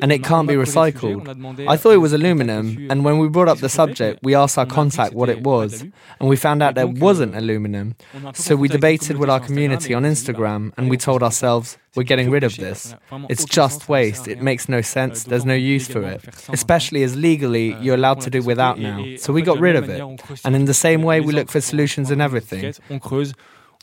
and 0.00 0.10
it 0.12 0.22
can't 0.24 0.48
be 0.48 0.54
recycled. 0.54 1.68
I 1.68 1.76
thought 1.76 1.92
it 1.92 1.98
was 1.98 2.12
aluminum, 2.14 2.86
and 2.88 3.04
when 3.04 3.18
we 3.18 3.28
brought 3.28 3.48
up 3.48 3.58
the 3.58 3.68
subject, 3.68 4.20
we 4.22 4.34
asked 4.34 4.56
our 4.56 4.66
contact 4.66 5.12
what 5.12 5.28
it 5.28 5.42
was, 5.42 5.82
and 5.82 6.28
we 6.28 6.36
found 6.36 6.62
out 6.62 6.76
that 6.76 6.83
there 6.84 7.02
wasn't 7.02 7.34
aluminum. 7.34 7.94
So 8.34 8.56
we 8.56 8.68
debated 8.68 9.16
with 9.18 9.30
our 9.30 9.40
community 9.40 9.94
on 9.94 10.02
Instagram 10.04 10.72
and 10.76 10.90
we 10.90 10.96
told 10.96 11.22
ourselves, 11.22 11.78
we're 11.96 12.02
getting 12.02 12.30
rid 12.30 12.44
of 12.44 12.56
this. 12.56 12.94
It's 13.28 13.44
just 13.44 13.88
waste. 13.88 14.26
It 14.28 14.42
makes 14.42 14.68
no 14.68 14.80
sense. 14.80 15.24
There's 15.24 15.44
no 15.44 15.54
use 15.54 15.86
for 15.88 16.02
it. 16.02 16.24
Especially 16.48 17.02
as 17.02 17.16
legally 17.16 17.76
you're 17.80 17.94
allowed 17.94 18.20
to 18.22 18.30
do 18.30 18.42
without 18.42 18.78
now. 18.78 19.16
So 19.16 19.32
we 19.32 19.42
got 19.42 19.58
rid 19.58 19.76
of 19.76 19.88
it. 19.88 20.00
And 20.44 20.56
in 20.56 20.64
the 20.64 20.74
same 20.74 21.02
way, 21.02 21.20
we 21.20 21.32
look 21.32 21.50
for 21.50 21.60
solutions 21.60 22.10
in 22.10 22.20
everything. 22.20 22.74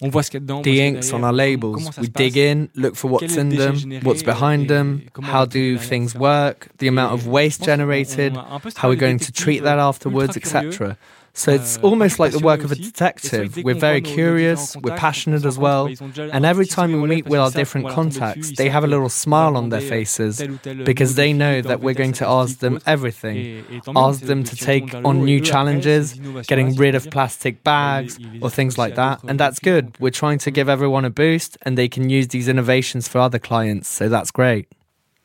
The 0.01 0.81
inks 0.81 1.13
on 1.13 1.23
our 1.23 1.31
labels. 1.31 1.95
We 1.97 2.07
dig 2.07 2.35
in, 2.35 2.71
look 2.73 2.95
for 2.95 3.07
what's 3.07 3.37
in 3.37 3.49
them, 3.49 4.01
what's 4.01 4.23
behind 4.23 4.67
them, 4.67 5.07
how 5.21 5.45
do 5.45 5.77
things 5.77 6.15
work, 6.15 6.69
the 6.79 6.87
amount 6.87 7.13
of 7.13 7.27
waste 7.27 7.63
generated, 7.63 8.35
how 8.75 8.89
we're 8.89 8.95
going 8.95 9.19
to 9.19 9.31
treat 9.31 9.61
that 9.63 9.77
afterwards, 9.77 10.35
etc. 10.35 10.97
So 11.33 11.51
it's 11.51 11.77
almost 11.77 12.19
like 12.19 12.31
the 12.33 12.39
work 12.39 12.63
of 12.63 12.71
a 12.71 12.75
detective. 12.75 13.57
We're 13.63 13.75
very 13.75 14.01
curious, 14.01 14.75
we're 14.77 14.97
passionate 14.97 15.45
as 15.45 15.57
well, 15.57 15.89
and 16.17 16.45
every 16.45 16.65
time 16.65 16.91
we 17.01 17.07
meet 17.07 17.25
with 17.25 17.39
our 17.39 17.51
different 17.51 17.89
contacts, 17.89 18.51
they 18.57 18.69
have 18.69 18.83
a 18.83 18.87
little 18.87 19.09
smile 19.09 19.55
on 19.55 19.69
their 19.69 19.81
faces 19.81 20.41
because 20.83 21.15
they 21.15 21.31
know 21.33 21.61
that 21.61 21.79
we're 21.81 21.93
going 21.93 22.13
to 22.13 22.27
ask 22.27 22.59
them 22.59 22.79
everything. 22.85 23.81
Ask 23.95 24.21
them 24.21 24.43
to 24.43 24.55
take 24.55 24.93
on 24.93 25.23
new 25.23 25.39
challenges, 25.39 26.13
getting 26.47 26.75
rid 26.75 26.95
of 26.95 27.09
plastic 27.09 27.63
bags 27.63 28.19
or 28.41 28.49
things 28.49 28.77
like 28.77 28.95
that, 28.95 29.23
and 29.23 29.39
that's 29.39 29.59
good. 29.59 29.95
We're 29.99 30.11
trying 30.11 30.39
to 30.39 30.51
give 30.51 30.67
everyone 30.69 31.05
a 31.05 31.09
boost 31.09 31.57
and 31.61 31.77
they 31.77 31.87
can 31.87 32.09
use 32.09 32.27
these 32.29 32.47
innovations 32.47 33.07
for 33.07 33.19
other 33.19 33.39
clients, 33.39 33.87
so 33.87 34.09
that's 34.09 34.31
great. 34.31 34.67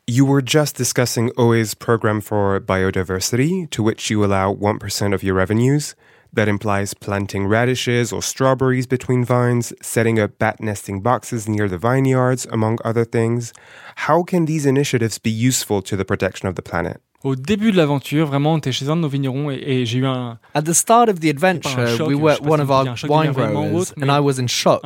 You 0.08 0.24
were 0.24 0.40
just 0.40 0.76
discussing 0.76 1.32
OA's 1.36 1.74
program 1.74 2.20
for 2.20 2.60
biodiversity, 2.60 3.68
to 3.70 3.82
which 3.82 4.08
you 4.08 4.24
allow 4.24 4.54
1% 4.54 5.12
of 5.12 5.24
your 5.24 5.34
revenues. 5.34 5.96
That 6.32 6.46
implies 6.46 6.94
planting 6.94 7.48
radishes 7.48 8.12
or 8.12 8.22
strawberries 8.22 8.86
between 8.86 9.24
vines, 9.24 9.72
setting 9.82 10.20
up 10.20 10.38
bat 10.38 10.60
nesting 10.60 11.00
boxes 11.00 11.48
near 11.48 11.68
the 11.68 11.76
vineyards, 11.76 12.46
among 12.52 12.78
other 12.84 13.04
things. 13.04 13.52
How 13.96 14.22
can 14.22 14.44
these 14.44 14.64
initiatives 14.64 15.18
be 15.18 15.30
useful 15.30 15.82
to 15.82 15.96
the 15.96 16.04
protection 16.04 16.46
of 16.46 16.54
the 16.54 16.62
planet? 16.62 17.02
Au 17.26 17.34
début 17.34 17.72
de 17.72 17.76
l'aventure, 17.76 18.28
vraiment, 18.28 18.52
on 18.52 18.58
était 18.58 18.70
chez 18.70 18.88
un 18.88 18.94
de 18.94 19.00
nos 19.00 19.08
vignerons 19.08 19.50
et, 19.50 19.60
et 19.66 19.84
j'ai 19.84 19.98
eu 19.98 20.06
un. 20.06 20.38
At 20.54 20.62
the 20.62 20.72
start 20.72 21.08
of 21.08 21.18
the 21.18 21.24
adventure, 21.24 22.06
we 22.06 22.14
were 22.14 22.34
at 22.34 22.46
one 22.46 22.60
of 22.60 22.70
our 22.70 22.94
wine 23.08 23.32
growers, 23.32 23.92
and 24.00 24.08
I 24.08 24.20
was 24.20 24.38
in 24.38 24.46
shock, 24.46 24.80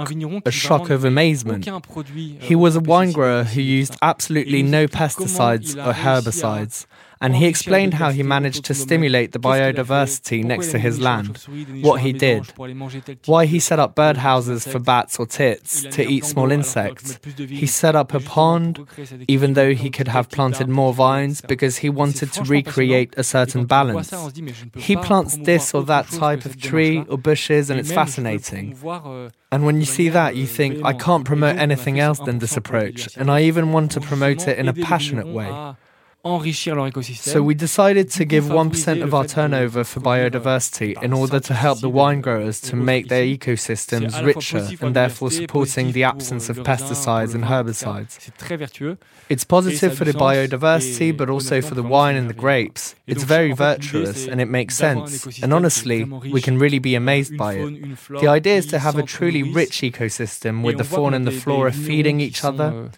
a 0.46 0.50
shock 0.50 0.88
of 0.88 1.04
amazement. 1.04 1.66
He 2.40 2.54
was 2.54 2.76
euh, 2.76 2.80
a 2.80 2.82
wine 2.82 3.12
grower 3.12 3.44
who 3.44 3.60
used 3.60 3.94
absolutely 4.00 4.62
no 4.62 4.86
pesticides 4.86 5.76
or 5.76 5.92
herbicides. 5.92 6.86
And 7.20 7.36
he 7.36 7.46
explained 7.46 7.94
how 7.94 8.10
he 8.10 8.22
managed 8.22 8.64
to 8.64 8.74
stimulate 8.74 9.32
the 9.32 9.38
biodiversity 9.38 10.42
next 10.42 10.70
to 10.70 10.78
his 10.78 10.98
land, 10.98 11.36
what 11.82 12.00
he 12.00 12.12
did, 12.12 12.46
why 13.26 13.44
he 13.44 13.60
set 13.60 13.78
up 13.78 13.94
birdhouses 13.94 14.66
for 14.66 14.78
bats 14.78 15.18
or 15.18 15.26
tits 15.26 15.82
to 15.82 16.02
eat 16.02 16.24
small 16.24 16.50
insects. 16.50 17.18
He 17.36 17.66
set 17.66 17.94
up 17.94 18.14
a 18.14 18.20
pond, 18.20 18.86
even 19.28 19.52
though 19.52 19.74
he 19.74 19.90
could 19.90 20.08
have 20.08 20.30
planted 20.30 20.68
more 20.68 20.94
vines, 20.94 21.42
because 21.42 21.78
he 21.78 21.90
wanted 21.90 22.32
to 22.32 22.42
recreate 22.42 23.12
a 23.18 23.24
certain 23.24 23.66
balance. 23.66 24.10
He 24.74 24.96
plants 24.96 25.36
this 25.36 25.74
or 25.74 25.82
that 25.84 26.08
type 26.08 26.46
of 26.46 26.58
tree 26.58 27.04
or 27.08 27.18
bushes, 27.18 27.68
and 27.68 27.78
it's 27.78 27.92
fascinating. 27.92 28.78
And 29.52 29.66
when 29.66 29.78
you 29.78 29.86
see 29.86 30.08
that, 30.08 30.36
you 30.36 30.46
think, 30.46 30.82
I 30.84 30.94
can't 30.94 31.24
promote 31.24 31.56
anything 31.56 32.00
else 32.00 32.18
than 32.20 32.38
this 32.38 32.56
approach, 32.56 33.14
and 33.16 33.30
I 33.30 33.42
even 33.42 33.72
want 33.72 33.90
to 33.92 34.00
promote 34.00 34.48
it 34.48 34.58
in 34.58 34.68
a 34.68 34.72
passionate 34.72 35.26
way 35.26 35.74
enrichir 36.24 36.74
leur 36.74 36.86
écosystème. 36.86 37.32
So 37.32 37.42
we 37.42 37.54
decided 37.54 38.10
to 38.10 38.24
give 38.24 38.44
1% 38.44 39.02
of 39.02 39.14
our 39.14 39.26
turnover 39.26 39.84
for 39.84 40.00
biodiversity 40.00 40.94
in 41.02 41.12
order 41.12 41.40
to 41.40 41.54
help 41.54 41.80
the 41.80 41.88
wine 41.88 42.20
growers 42.20 42.60
to 42.60 42.76
make 42.76 43.08
their 43.08 43.24
ecosystems 43.24 44.22
richer 44.22 44.66
and 44.82 44.94
therefore 44.94 45.30
supporting 45.30 45.92
the 45.92 46.04
absence 46.04 46.50
of 46.50 46.58
pesticides 46.58 47.34
and 47.34 47.44
herbicides. 47.44 48.18
It's 49.28 49.44
positive 49.44 49.96
for 49.96 50.04
the 50.04 50.12
biodiversity 50.12 51.16
but 51.16 51.30
also 51.30 51.62
for 51.62 51.74
the 51.74 51.82
wine 51.82 52.16
and 52.16 52.28
the 52.28 52.34
grapes. 52.34 52.94
It's 53.06 53.24
very 53.24 53.52
virtuous 53.52 54.26
and 54.26 54.40
it 54.40 54.48
makes 54.48 54.76
sense. 54.76 55.40
And 55.42 55.54
honestly, 55.54 56.04
we 56.04 56.40
can 56.40 56.58
really 56.58 56.78
be 56.78 56.94
amazed 56.94 57.36
by 57.36 57.54
it. 57.54 57.98
The 58.20 58.28
idea 58.28 58.56
is 58.56 58.66
to 58.66 58.78
have 58.78 58.98
a 58.98 59.02
truly 59.02 59.42
rich 59.42 59.80
ecosystem 59.80 60.62
with 60.62 60.76
the 60.78 60.84
fauna 60.84 61.16
and 61.16 61.26
the 61.26 61.32
flora 61.32 61.72
feeding 61.72 62.20
each 62.20 62.44
other. 62.44 62.90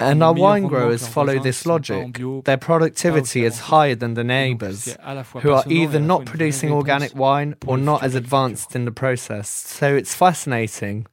And 0.00 0.22
our 0.22 0.32
wine 0.32 0.66
growers 0.66 1.06
follow 1.06 1.38
this 1.38 1.66
logic. 1.66 2.09
Their 2.44 2.56
productivity 2.56 3.44
is 3.44 3.60
higher 3.60 3.94
than 3.94 4.14
the 4.14 4.24
neighbours, 4.24 4.96
who 5.40 5.52
are 5.52 5.64
either 5.66 6.00
not 6.00 6.24
producing 6.26 6.72
organic 6.72 7.14
wine 7.14 7.56
or 7.66 7.78
not 7.78 8.02
as 8.02 8.14
advanced 8.14 8.74
in 8.74 8.84
the 8.84 8.92
process. 8.92 9.48
So 9.48 9.94
it's 9.94 10.14
fascinating, 10.14 11.06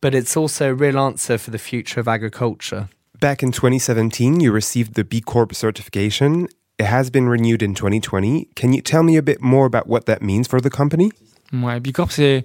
but 0.00 0.14
it's 0.14 0.36
also 0.36 0.70
a 0.70 0.74
real 0.74 0.98
answer 0.98 1.38
for 1.38 1.50
the 1.50 1.58
future 1.58 2.00
of 2.00 2.08
agriculture. 2.08 2.88
Back 3.18 3.42
in 3.42 3.52
2017, 3.52 4.40
you 4.40 4.50
received 4.50 4.94
the 4.94 5.04
B 5.04 5.20
Corp 5.20 5.54
certification. 5.54 6.48
It 6.78 6.86
has 6.86 7.08
been 7.10 7.28
renewed 7.28 7.62
in 7.62 7.74
2020. 7.74 8.48
Can 8.56 8.72
you 8.72 8.82
tell 8.82 9.04
me 9.04 9.16
a 9.16 9.22
bit 9.22 9.40
more 9.40 9.66
about 9.66 9.86
what 9.86 10.06
that 10.06 10.22
means 10.22 10.48
for 10.48 10.60
the 10.60 10.70
company? 10.70 11.12
Ouais, 11.52 11.78
B 11.80 11.92
Corp, 11.92 12.10
c'est 12.10 12.44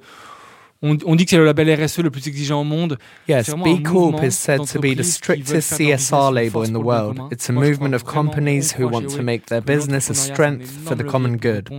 On, 0.83 0.95
on, 1.05 1.15
dit 1.15 1.25
que 1.25 1.31
c'est 1.31 1.37
le 1.37 1.45
label 1.45 1.83
RSE 1.83 1.99
le 1.99 2.11
plus 2.11 2.27
exigeant 2.27 2.61
au 2.61 2.63
monde. 2.63 2.97
Yes, 3.27 3.49
B 3.49 3.81
Corp 3.83 4.23
is 4.23 4.31
said 4.31 4.65
to 4.67 4.79
be 4.79 4.95
the 4.95 5.03
strictest 5.03 5.73
CSR 5.73 6.31
label 6.31 6.63
in 6.63 6.73
the 6.73 6.83
world. 6.83 7.19
It's 7.31 7.49
a 7.49 7.53
movement 7.53 7.95
of 7.95 8.05
companies 8.05 8.73
who 8.73 8.87
want 8.87 9.09
to 9.09 9.23
make 9.23 9.47
their 9.47 9.61
business 9.61 10.09
a 10.09 10.13
strength 10.13 10.69
for 10.87 10.95
the 10.95 11.03
common 11.03 11.37
good. 11.37 11.71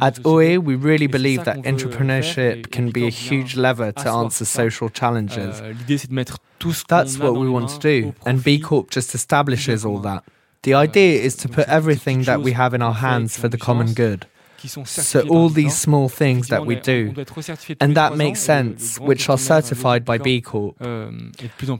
At 0.00 0.18
OE, 0.24 0.58
we 0.58 0.74
really 0.74 1.06
believe 1.06 1.44
that 1.44 1.58
entrepreneurship 1.58 2.72
can 2.72 2.90
be 2.90 3.06
a 3.06 3.10
huge 3.10 3.56
lever 3.56 3.92
to 3.92 4.08
answer 4.10 4.44
social 4.44 4.88
challenges. 4.88 5.62
That's 6.88 7.18
what 7.18 7.36
we 7.36 7.48
want 7.48 7.68
to 7.70 7.78
do, 7.78 8.14
and 8.26 8.42
B 8.42 8.58
Corp 8.58 8.90
just 8.90 9.14
establishes 9.14 9.84
all 9.84 9.98
that. 10.00 10.24
The 10.62 10.74
idea 10.74 11.22
is 11.22 11.36
to 11.36 11.48
put 11.48 11.68
everything 11.68 12.24
that 12.24 12.42
we 12.42 12.52
have 12.52 12.74
in 12.74 12.82
our 12.82 12.94
hands 12.94 13.38
for 13.38 13.48
the 13.48 13.56
common 13.56 13.94
good. 13.94 14.26
So 14.84 15.20
all 15.28 15.48
these 15.48 15.76
small 15.76 16.08
things 16.08 16.48
that 16.48 16.66
we 16.66 16.76
do, 16.76 17.14
and 17.80 17.96
that 17.96 18.16
makes 18.16 18.40
sense, 18.40 18.98
which 18.98 19.28
are 19.28 19.38
certified 19.38 20.04
by 20.04 20.18
B 20.18 20.40
Corp. 20.40 20.76
Euh, 20.80 21.10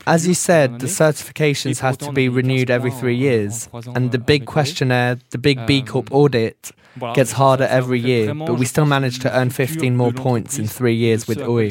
As 0.06 0.26
you 0.26 0.34
said, 0.34 0.78
the 0.80 0.86
certifications 0.86 1.80
have 1.80 1.98
to 1.98 2.12
be 2.12 2.28
renewed 2.28 2.70
every 2.70 2.90
three 2.90 3.16
years, 3.16 3.68
and 3.94 4.12
the 4.12 4.18
big 4.18 4.46
questionnaire, 4.46 5.18
the 5.30 5.38
big 5.38 5.66
B 5.66 5.82
Corp 5.82 6.10
euh, 6.10 6.16
audit, 6.16 6.72
gets 7.14 7.32
harder 7.32 7.64
every 7.64 7.98
year, 7.98 8.34
but 8.34 8.58
we 8.58 8.66
still 8.66 8.86
manage 8.86 9.18
to 9.20 9.36
earn 9.36 9.50
15 9.50 9.96
more 9.96 10.12
points 10.12 10.58
in 10.58 10.66
three 10.66 10.94
years 10.94 11.26
with 11.28 11.38
OE. 11.40 11.70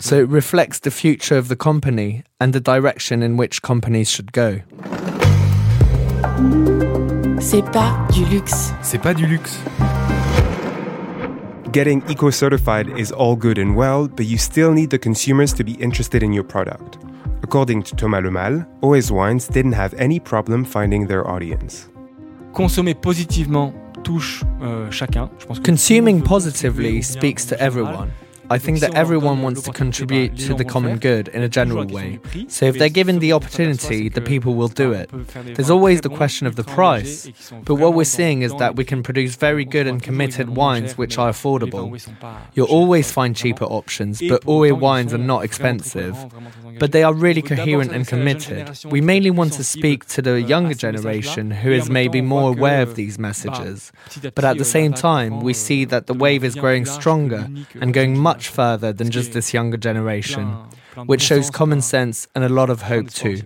So 0.00 0.18
it 0.20 0.28
reflects 0.28 0.80
the 0.80 0.90
future 0.90 1.36
of 1.36 1.48
the 1.48 1.56
company 1.56 2.24
and 2.40 2.52
the 2.52 2.60
direction 2.60 3.22
in 3.22 3.36
which 3.36 3.62
companies 3.62 4.10
should 4.10 4.32
go. 4.32 4.60
C'est 7.38 7.62
pas 7.70 8.06
du 8.12 8.24
luxe. 8.24 8.72
C'est 8.82 8.98
pas 9.00 9.14
du 9.14 9.26
luxe. 9.26 9.58
Getting 11.76 12.02
eco 12.08 12.30
certified 12.30 12.88
is 12.98 13.12
all 13.12 13.36
good 13.36 13.58
and 13.58 13.76
well, 13.76 14.08
but 14.08 14.24
you 14.24 14.38
still 14.38 14.72
need 14.72 14.88
the 14.88 14.98
consumers 14.98 15.52
to 15.52 15.62
be 15.62 15.72
interested 15.72 16.22
in 16.22 16.32
your 16.32 16.42
product. 16.42 16.96
According 17.42 17.82
to 17.82 17.94
Thomas 17.94 18.22
Lemal, 18.22 18.66
OE 18.82 19.14
Wines 19.14 19.46
didn't 19.46 19.74
have 19.74 19.92
any 19.98 20.18
problem 20.18 20.64
finding 20.64 21.06
their 21.06 21.28
audience. 21.28 21.90
Consommer 22.54 22.94
positivement 22.94 23.74
touche 24.02 24.42
euh, 24.62 24.90
chacun. 24.90 25.28
Consuming 25.64 26.22
positively 26.22 27.02
speaks 27.02 27.44
to 27.44 27.60
everyone. 27.60 28.10
I 28.48 28.58
think 28.58 28.80
that 28.80 28.94
everyone 28.94 29.42
wants 29.42 29.62
to 29.62 29.72
contribute 29.72 30.36
to 30.38 30.54
the 30.54 30.64
common 30.64 30.98
good 30.98 31.28
in 31.28 31.42
a 31.42 31.48
general 31.48 31.86
way. 31.86 32.20
So 32.48 32.66
if 32.66 32.78
they're 32.78 32.88
given 32.88 33.18
the 33.18 33.32
opportunity, 33.32 34.08
the 34.08 34.20
people 34.20 34.54
will 34.54 34.68
do 34.68 34.92
it. 34.92 35.10
There's 35.56 35.70
always 35.70 36.00
the 36.02 36.08
question 36.08 36.46
of 36.46 36.56
the 36.56 36.64
price, 36.64 37.28
but 37.64 37.76
what 37.76 37.94
we're 37.94 38.04
seeing 38.04 38.42
is 38.42 38.54
that 38.56 38.76
we 38.76 38.84
can 38.84 39.02
produce 39.02 39.36
very 39.36 39.64
good 39.64 39.86
and 39.86 40.02
committed 40.02 40.56
wines 40.56 40.96
which 40.96 41.18
are 41.18 41.30
affordable. 41.30 41.86
You'll 42.54 42.68
always 42.68 43.10
find 43.10 43.34
cheaper 43.34 43.64
options, 43.64 44.22
but 44.28 44.46
OE 44.46 44.74
wines 44.74 45.12
are 45.12 45.18
not 45.18 45.44
expensive. 45.44 46.16
But 46.78 46.92
they 46.92 47.02
are 47.02 47.14
really 47.14 47.42
coherent 47.42 47.92
and 47.92 48.06
committed. 48.06 48.84
We 48.84 49.00
mainly 49.00 49.30
want 49.30 49.54
to 49.54 49.64
speak 49.64 50.06
to 50.06 50.22
the 50.22 50.40
younger 50.42 50.74
generation 50.74 51.50
who 51.50 51.72
is 51.72 51.88
maybe 51.88 52.20
more 52.20 52.50
aware 52.50 52.82
of 52.82 52.94
these 52.94 53.18
messages. 53.18 53.92
But 54.34 54.44
at 54.44 54.58
the 54.58 54.64
same 54.64 54.92
time, 54.92 55.40
we 55.40 55.52
see 55.52 55.84
that 55.86 56.06
the 56.06 56.14
wave 56.14 56.44
is 56.44 56.54
growing 56.54 56.84
stronger 56.84 57.48
and 57.80 57.94
going 57.94 58.18
much 58.18 58.35
much 58.36 58.48
further 58.48 58.92
than 58.92 59.10
just 59.10 59.32
this 59.32 59.54
younger 59.54 59.78
generation, 59.78 60.46
which 61.06 61.22
shows 61.22 61.48
common 61.50 61.80
sense 61.80 62.28
and 62.34 62.44
a 62.44 62.48
lot 62.48 62.68
of 62.68 62.82
hope 62.82 63.08
too. 63.10 63.42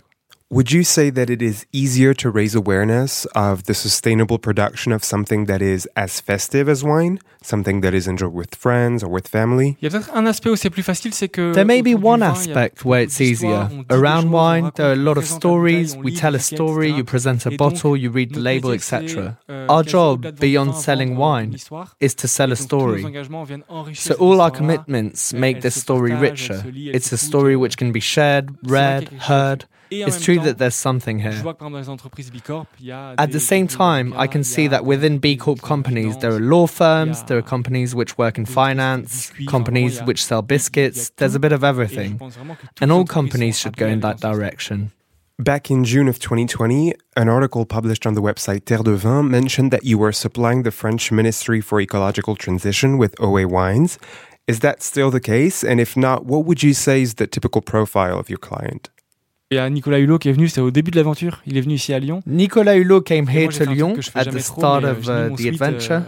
Would 0.53 0.73
you 0.73 0.83
say 0.83 1.11
that 1.11 1.31
it 1.31 1.41
is 1.41 1.65
easier 1.71 2.13
to 2.15 2.29
raise 2.29 2.57
awareness 2.57 3.25
of 3.37 3.67
the 3.67 3.75
sustainable 3.75 4.37
production 4.37 4.91
of 4.91 5.05
something 5.05 5.45
that 5.45 5.63
is 5.63 5.87
as 5.95 6.21
festive 6.21 6.69
as 6.69 6.83
wine, 6.83 7.21
something 7.41 7.83
that 7.83 7.95
is 7.95 8.09
enjoyed 8.09 8.33
with 8.33 8.57
friends 8.57 9.05
or 9.05 9.09
with 9.11 9.29
family? 9.29 9.79
There 9.81 11.65
may 11.65 11.83
be 11.83 11.95
one 11.95 12.25
aspect 12.25 12.85
where 12.85 13.01
it's 13.01 13.21
easier. 13.21 13.71
Around 13.91 14.33
wine, 14.33 14.73
there 14.75 14.89
are 14.89 14.95
a 14.95 14.97
lot 14.97 15.19
of 15.19 15.25
stories. 15.25 15.97
We 15.97 16.17
tell 16.17 16.35
a 16.35 16.41
story, 16.41 16.91
you 16.91 17.05
present 17.05 17.47
a 17.47 17.53
bottle, 17.53 17.97
you 17.97 18.11
read 18.11 18.35
the 18.35 18.41
label, 18.41 18.73
etc. 18.73 19.39
Euh, 19.49 19.67
our 19.69 19.85
job, 19.85 20.41
beyond 20.41 20.75
selling 20.75 21.17
wine, 21.17 21.55
is 22.01 22.15
to 22.17 22.27
sell 22.27 22.51
a 22.51 22.57
story. 22.57 23.05
So 23.95 24.15
all 24.15 24.41
our 24.41 24.51
commitments 24.51 25.33
make 25.33 25.61
this 25.61 25.81
story 25.81 26.13
richer. 26.13 26.65
It's 26.75 27.13
a 27.13 27.19
story 27.19 27.55
which 27.55 27.77
can 27.77 27.93
be 27.93 28.01
shared, 28.01 28.57
read, 28.65 29.11
heard. 29.11 29.67
It's 29.91 30.23
true 30.23 30.39
that 30.41 30.59
there's 30.59 30.75
something 30.75 31.19
here. 31.19 31.43
At 33.19 33.33
the 33.33 33.41
same 33.41 33.67
time, 33.67 34.15
I 34.17 34.27
can 34.27 34.45
see 34.45 34.69
that 34.69 34.85
within 34.85 35.19
B 35.19 35.37
Corp 35.37 35.63
companies, 35.63 36.17
there 36.19 36.33
are 36.33 36.41
law 36.41 36.67
firms, 36.67 37.23
there 37.25 37.39
are 37.39 37.43
companies 37.43 37.95
which 37.95 38.17
work 38.17 38.39
in 38.39 38.47
finance, 38.47 39.33
companies 39.49 40.01
which 40.03 40.25
sell 40.25 40.43
biscuits, 40.43 41.11
there's 41.17 41.35
a 41.35 41.41
bit 41.41 41.53
of 41.53 41.65
everything. 41.65 42.21
And 42.81 42.93
all 42.93 43.05
companies 43.05 43.59
should 43.59 43.77
go 43.77 43.87
in 43.87 44.01
that 44.01 44.21
direction. 44.21 44.93
Back 45.39 45.71
in 45.71 45.85
June 45.85 46.07
of 46.07 46.19
2020, 46.19 46.93
an 47.17 47.31
article 47.31 47.65
published 47.65 48.07
on 48.07 48.13
the 48.13 48.21
website 48.21 48.67
Terre 48.67 48.83
de 48.83 48.95
Vins 48.95 49.31
mentioned 49.31 49.71
that 49.71 49.85
you 49.85 49.97
were 49.97 50.13
supplying 50.13 50.65
the 50.65 50.71
French 50.71 51.11
Ministry 51.11 51.63
for 51.63 51.81
Ecological 51.81 52.37
Transition 52.37 52.99
with 52.99 53.19
OA 53.19 53.49
wines. 53.49 53.99
Is 54.47 54.61
that 54.61 54.83
still 54.83 55.11
the 55.11 55.21
case? 55.21 55.65
And 55.65 55.81
if 55.81 55.97
not, 55.97 56.27
what 56.27 56.45
would 56.45 56.63
you 56.63 56.75
say 56.75 57.01
is 57.01 57.15
the 57.15 57.27
typical 57.27 57.63
profile 57.63 58.19
of 58.19 58.29
your 58.29 58.37
client? 58.37 58.91
Il 59.53 59.57
y 59.57 59.59
a 59.59 59.69
Nicolas 59.69 59.99
Hulot 59.99 60.21
qui 60.21 60.29
est 60.29 60.33
venu, 60.33 60.47
c'était 60.47 60.61
au 60.61 60.71
début 60.71 60.93
de 60.93 60.97
l'aventure. 60.97 61.43
Il 61.45 61.57
est 61.57 61.61
venu 61.61 61.75
ici 61.75 61.93
à 61.93 61.99
Lyon. 61.99 62.23
Nicolas 62.25 62.77
Hulot 62.77 63.01
came 63.01 63.29
here 63.29 63.49
to 63.49 63.65
Lyon 63.65 63.97
at 64.15 64.27
the 64.27 64.39
start 64.39 64.85
of 64.85 65.09
uh, 65.09 65.35
the 65.35 65.49
adventure. 65.49 66.05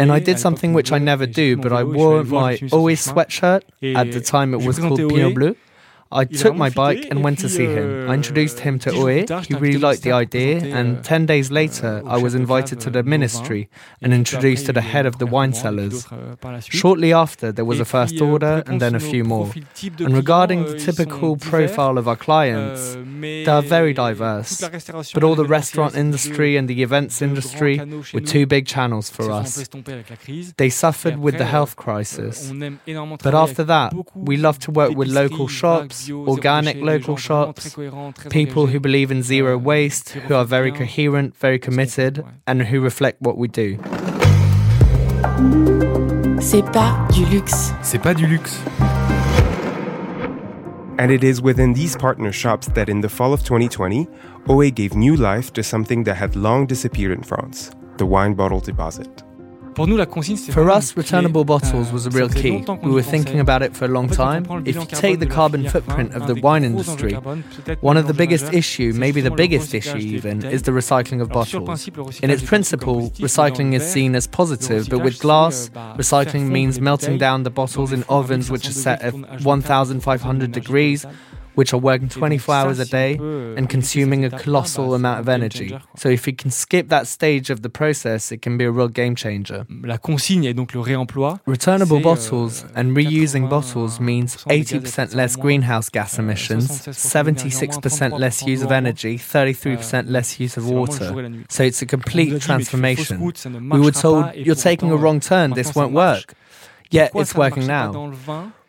and 0.00 0.10
I 0.10 0.18
did 0.18 0.40
something 0.40 0.74
which 0.74 0.90
I 0.90 0.98
never 0.98 1.24
do, 1.24 1.56
but 1.56 1.70
I 1.70 1.84
wore 1.84 2.24
my 2.24 2.58
OA 2.72 2.96
sweatshirt. 2.96 3.60
At 3.94 4.10
the 4.10 4.20
time, 4.20 4.54
it 4.54 4.66
was 4.66 4.80
called 4.80 4.98
Pinot 4.98 5.34
Bleu. 5.34 5.54
I 6.14 6.24
took 6.24 6.54
my 6.54 6.70
bike 6.70 7.08
and 7.10 7.24
went 7.24 7.40
to 7.40 7.48
see 7.48 7.66
him. 7.66 8.08
I 8.08 8.14
introduced 8.14 8.60
him 8.60 8.78
to 8.80 8.90
Oe. 8.92 9.40
He 9.42 9.54
really 9.54 9.78
liked 9.78 10.02
the 10.02 10.12
idea, 10.12 10.58
and 10.78 11.02
10 11.02 11.26
days 11.26 11.50
later, 11.50 12.02
I 12.06 12.16
was 12.18 12.36
invited 12.36 12.78
to 12.80 12.90
the 12.90 13.02
ministry 13.02 13.68
and 14.00 14.14
introduced 14.14 14.66
to 14.66 14.72
the 14.72 14.80
head 14.80 15.06
of 15.06 15.18
the 15.18 15.26
wine 15.26 15.52
cellars. 15.52 16.06
Shortly 16.60 17.12
after, 17.12 17.50
there 17.50 17.64
was 17.64 17.80
a 17.80 17.84
first 17.84 18.20
order 18.20 18.62
and 18.66 18.80
then 18.80 18.94
a 18.94 19.00
few 19.00 19.24
more. 19.24 19.50
And 19.98 20.14
regarding 20.14 20.64
the 20.64 20.78
typical 20.78 21.36
profile 21.36 21.98
of 21.98 22.06
our 22.06 22.16
clients, 22.16 22.96
they 23.20 23.46
are 23.46 23.62
very 23.62 23.92
diverse. 23.92 24.60
But 25.14 25.24
all 25.24 25.34
the 25.34 25.44
restaurant 25.44 25.96
industry 25.96 26.56
and 26.56 26.68
the 26.68 26.82
events 26.82 27.22
industry 27.22 27.80
were 28.12 28.20
two 28.20 28.46
big 28.46 28.66
channels 28.66 29.10
for 29.10 29.32
us. 29.32 29.68
They 30.56 30.70
suffered 30.70 31.18
with 31.18 31.38
the 31.38 31.46
health 31.46 31.74
crisis. 31.74 32.52
But 33.22 33.34
after 33.34 33.64
that, 33.64 33.92
we 34.14 34.36
love 34.36 34.60
to 34.60 34.70
work 34.70 34.94
with 34.94 35.08
local 35.08 35.48
shops 35.48 36.03
organic 36.10 36.76
local 36.76 37.16
shops, 37.16 37.76
people 38.30 38.66
who 38.66 38.80
believe 38.80 39.10
in 39.10 39.22
zero 39.22 39.56
waste, 39.58 40.10
who 40.10 40.34
are 40.34 40.44
very 40.44 40.70
coherent, 40.70 41.36
very 41.36 41.58
committed, 41.58 42.24
and 42.46 42.62
who 42.62 42.80
reflect 42.80 43.20
what 43.20 43.36
we 43.36 43.48
do. 43.48 43.78
C'est 46.40 46.62
pas 46.72 47.08
du 47.12 47.24
luxe. 47.26 47.72
C'est 47.82 48.02
pas 48.02 48.14
du 48.14 48.26
luxe. 48.26 48.60
And 50.96 51.10
it 51.10 51.24
is 51.24 51.42
within 51.42 51.72
these 51.72 51.96
partner 51.96 52.30
shops 52.30 52.68
that 52.74 52.88
in 52.88 53.00
the 53.00 53.08
fall 53.08 53.32
of 53.32 53.42
2020, 53.42 54.06
OE 54.48 54.70
gave 54.70 54.94
new 54.94 55.16
life 55.16 55.52
to 55.54 55.62
something 55.62 56.04
that 56.04 56.16
had 56.16 56.36
long 56.36 56.66
disappeared 56.66 57.10
in 57.10 57.24
France 57.24 57.72
the 57.96 58.06
wine 58.06 58.34
bottle 58.34 58.60
deposit. 58.60 59.23
For 59.74 60.70
us, 60.70 60.96
returnable 60.96 61.44
bottles 61.44 61.90
was 61.90 62.06
a 62.06 62.10
real 62.10 62.28
key. 62.28 62.64
We 62.82 62.92
were 62.92 63.02
thinking 63.02 63.40
about 63.40 63.62
it 63.62 63.76
for 63.76 63.86
a 63.86 63.88
long 63.88 64.08
time. 64.08 64.46
If 64.64 64.76
you 64.76 64.86
take 64.86 65.18
the 65.18 65.26
carbon 65.26 65.68
footprint 65.68 66.14
of 66.14 66.26
the 66.26 66.36
wine 66.36 66.64
industry, 66.64 67.14
one 67.80 67.96
of 67.96 68.06
the 68.06 68.14
biggest 68.14 68.52
issue, 68.52 68.92
maybe 68.94 69.20
the 69.20 69.30
biggest 69.30 69.74
issue 69.74 69.96
even, 69.96 70.44
is 70.44 70.62
the 70.62 70.70
recycling 70.70 71.20
of 71.20 71.28
bottles. 71.30 71.88
In 72.20 72.30
its 72.30 72.44
principle, 72.44 73.10
recycling 73.12 73.74
is 73.74 73.84
seen 73.90 74.14
as 74.14 74.26
positive, 74.26 74.88
but 74.88 75.00
with 75.00 75.18
glass, 75.18 75.70
recycling 75.96 76.48
means 76.50 76.80
melting 76.80 77.18
down 77.18 77.42
the 77.42 77.50
bottles 77.50 77.92
in 77.92 78.04
ovens 78.04 78.50
which 78.50 78.68
are 78.68 78.72
set 78.72 79.02
at 79.02 79.14
1500 79.42 80.52
degrees 80.52 81.04
which 81.54 81.72
are 81.72 81.78
working 81.80 82.08
24 82.08 82.54
hours 82.54 82.78
a 82.78 82.84
day 82.84 83.16
and 83.56 83.68
consuming 83.68 84.24
a 84.24 84.30
colossal 84.30 84.94
amount 84.94 85.20
of 85.20 85.28
energy. 85.28 85.76
So 85.96 86.08
if 86.08 86.26
we 86.26 86.32
can 86.32 86.50
skip 86.50 86.88
that 86.88 87.06
stage 87.06 87.50
of 87.50 87.62
the 87.62 87.68
process, 87.68 88.32
it 88.32 88.42
can 88.42 88.56
be 88.58 88.64
a 88.64 88.70
real 88.70 88.88
game 88.88 89.14
changer. 89.14 89.66
La 89.82 89.98
consigne 89.98 90.46
et 90.46 90.54
donc 90.54 90.74
le 90.74 90.80
réemploi. 90.80 91.40
Returnable 91.46 92.00
bottles 92.00 92.64
and 92.74 92.96
reusing 92.96 93.48
bottles 93.48 94.00
means 94.00 94.36
80% 94.48 95.14
less 95.14 95.36
greenhouse 95.36 95.88
gas 95.90 96.18
emissions, 96.18 96.68
76% 96.88 98.18
less 98.18 98.42
use 98.42 98.62
of 98.62 98.72
energy, 98.72 99.18
33% 99.18 100.10
less 100.10 100.40
use 100.40 100.56
of 100.56 100.68
water. 100.68 101.14
So 101.48 101.62
it's 101.62 101.82
a 101.82 101.86
complete 101.86 102.40
transformation. 102.40 103.32
We 103.70 103.80
were 103.80 103.92
told, 103.92 104.34
you're 104.34 104.54
taking 104.54 104.90
a 104.90 104.96
wrong 104.96 105.20
turn, 105.20 105.52
this 105.52 105.74
won't 105.74 105.92
work. 105.92 106.34
Yet 106.90 107.12
it's 107.14 107.34
working 107.34 107.66
now. 107.66 108.12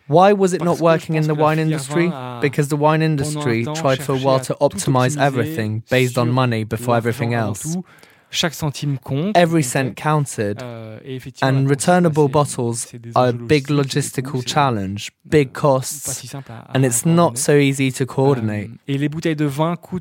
Why 0.08 0.34
was 0.34 0.54
it 0.54 0.62
not 0.64 0.80
working 0.80 1.16
in 1.16 1.28
the 1.28 1.34
wine 1.36 1.58
industry? 1.60 2.12
Because 2.42 2.68
the 2.70 2.78
wine 2.78 3.02
industry 3.02 3.66
tried 3.66 4.04
for 4.04 4.14
a 4.14 4.20
while 4.20 4.40
to 4.42 4.56
optimize 4.62 5.20
everything 5.20 5.84
based 5.90 6.18
on 6.18 6.30
money 6.32 6.64
before 6.64 6.96
everything 6.96 7.34
else. 7.34 7.76
Every 8.32 9.64
cent 9.64 9.96
counted, 9.96 10.62
euh, 10.62 11.00
and 11.42 11.70
returnable 11.70 12.28
bottles 12.28 12.94
are 13.16 13.30
a 13.30 13.34
big 13.34 13.68
logistical 13.68 14.46
challenge, 14.46 15.12
big 15.28 15.54
costs, 15.54 16.36
and 16.74 16.86
it's 16.86 17.06
not 17.06 17.38
so 17.38 17.56
easy 17.56 17.92
to 17.92 18.06
coordinate. 18.06 18.72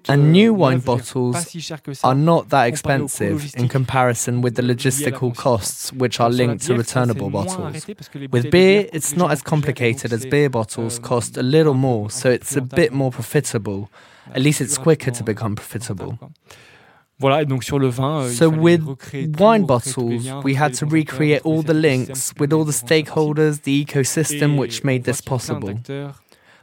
And 0.08 0.32
new 0.32 0.52
euh, 0.52 0.58
wine 0.58 0.80
bottles 0.80 1.36
are 2.02 2.14
not 2.14 2.48
that 2.48 2.66
expensive 2.66 3.54
in 3.56 3.68
comparison 3.68 4.40
with 4.40 4.56
the 4.56 4.62
logistical 4.62 5.34
costs 5.36 5.92
which 5.92 6.18
are 6.18 6.30
linked 6.30 6.64
to 6.66 6.74
returnable 6.74 7.30
bottles. 7.30 7.86
With 8.30 8.50
beer, 8.50 8.88
it's 8.92 9.16
not 9.16 9.30
as 9.30 9.42
complicated 9.42 10.12
as 10.12 10.26
beer 10.26 10.50
bottles 10.50 10.98
cost 10.98 11.36
a 11.36 11.42
little 11.42 11.74
more, 11.74 12.10
so 12.10 12.30
it's 12.30 12.56
a 12.56 12.60
bit 12.60 12.92
more 12.92 13.12
profitable. 13.12 13.90
At 14.34 14.40
least 14.40 14.60
it's 14.60 14.78
quicker 14.78 15.10
to 15.10 15.22
become 15.22 15.54
profitable. 15.54 16.18
Voilà, 17.20 17.42
et 17.42 17.46
donc 17.46 17.62
sur 17.62 17.78
le 17.78 17.88
vin, 17.88 18.22
euh, 18.22 18.28
so 18.28 18.50
with 18.50 18.82
wine 19.38 19.64
bottles, 19.64 20.26
we 20.42 20.56
had 20.56 20.74
to 20.74 20.84
recreate 20.84 21.42
all 21.44 21.62
the 21.62 21.72
links 21.72 22.34
with 22.40 22.52
all 22.52 22.64
the 22.64 22.72
stakeholders, 22.72 23.62
the 23.62 23.84
ecosystem 23.84 24.58
which 24.58 24.82
made 24.82 25.04
this 25.04 25.20
possible. 25.20 25.74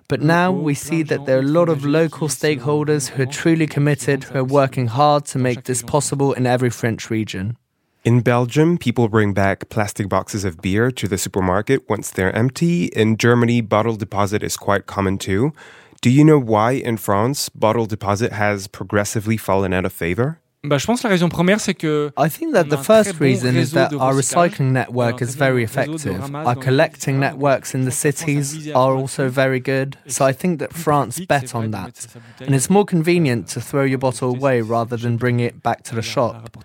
But 0.10 0.22
now 0.22 0.52
we 0.52 0.74
see 0.74 1.04
that 1.04 1.26
there 1.26 1.38
are 1.38 1.42
a 1.42 1.54
lot 1.60 1.70
of 1.70 1.86
local 1.86 2.28
stakeholders 2.28 3.08
who 3.08 3.24
are 3.24 3.32
truly 3.32 3.66
committed, 3.66 4.26
who 4.26 4.40
are 4.40 4.44
working 4.44 4.88
hard 4.88 5.24
to 5.28 5.40
make 5.40 5.64
this 5.64 5.82
possible 5.82 6.34
in 6.34 6.46
every 6.46 6.70
French 6.70 7.10
region. 7.10 7.56
In 8.04 8.20
Belgium, 8.20 8.78
people 8.78 9.08
bring 9.08 9.32
back 9.34 9.70
plastic 9.70 10.10
boxes 10.10 10.44
of 10.44 10.60
beer 10.62 10.92
to 10.92 11.08
the 11.08 11.18
supermarket 11.18 11.88
once 11.88 12.12
they're 12.12 12.36
empty. 12.36 12.86
In 12.88 13.16
Germany, 13.16 13.62
bottle 13.62 13.96
deposit 13.96 14.44
is 14.44 14.58
quite 14.58 14.86
common 14.86 15.18
too. 15.18 15.54
Do 16.02 16.10
you 16.10 16.24
know 16.24 16.40
why 16.40 16.72
in 16.72 16.98
France 16.98 17.48
bottle 17.50 17.86
deposit 17.86 18.32
has 18.32 18.66
progressively 18.66 19.38
fallen 19.38 19.72
out 19.72 19.86
of 19.86 19.94
favor? 19.94 20.42
Bah, 20.64 20.78
je 20.78 20.86
pense 20.86 21.02
la 21.02 21.10
raison 21.10 21.28
première, 21.28 21.60
c'est 21.60 21.74
que 21.74 22.12
I 22.20 22.30
think 22.30 22.54
that 22.54 22.66
the 22.66 22.78
first 22.78 23.20
reason 23.20 23.56
is 23.56 23.72
that 23.72 23.92
our 23.94 24.14
recycling 24.14 24.72
network 24.72 25.20
is 25.20 25.36
very 25.36 25.64
effective. 25.64 26.22
Our 26.36 26.56
collecting 26.56 27.20
networks 27.20 27.74
in 27.74 27.84
the 27.84 27.92
cities 27.92 28.70
are 28.76 28.96
also 28.96 29.28
very 29.28 29.60
good. 29.60 29.96
So 30.06 30.24
I 30.24 30.34
think 30.34 30.60
that 30.60 30.72
France 30.72 31.20
bet 31.28 31.56
on 31.56 31.72
that. 31.72 32.06
And 32.40 32.54
it's 32.54 32.70
more 32.70 32.86
convenient 32.86 33.48
to 33.54 33.60
throw 33.60 33.84
your 33.84 33.98
bottle 33.98 34.30
away 34.30 34.62
rather 34.62 34.98
than 34.98 35.18
bring 35.18 35.40
it 35.40 35.64
back 35.64 35.82
to 35.86 35.96
the 35.96 36.04
shop. 36.04 36.56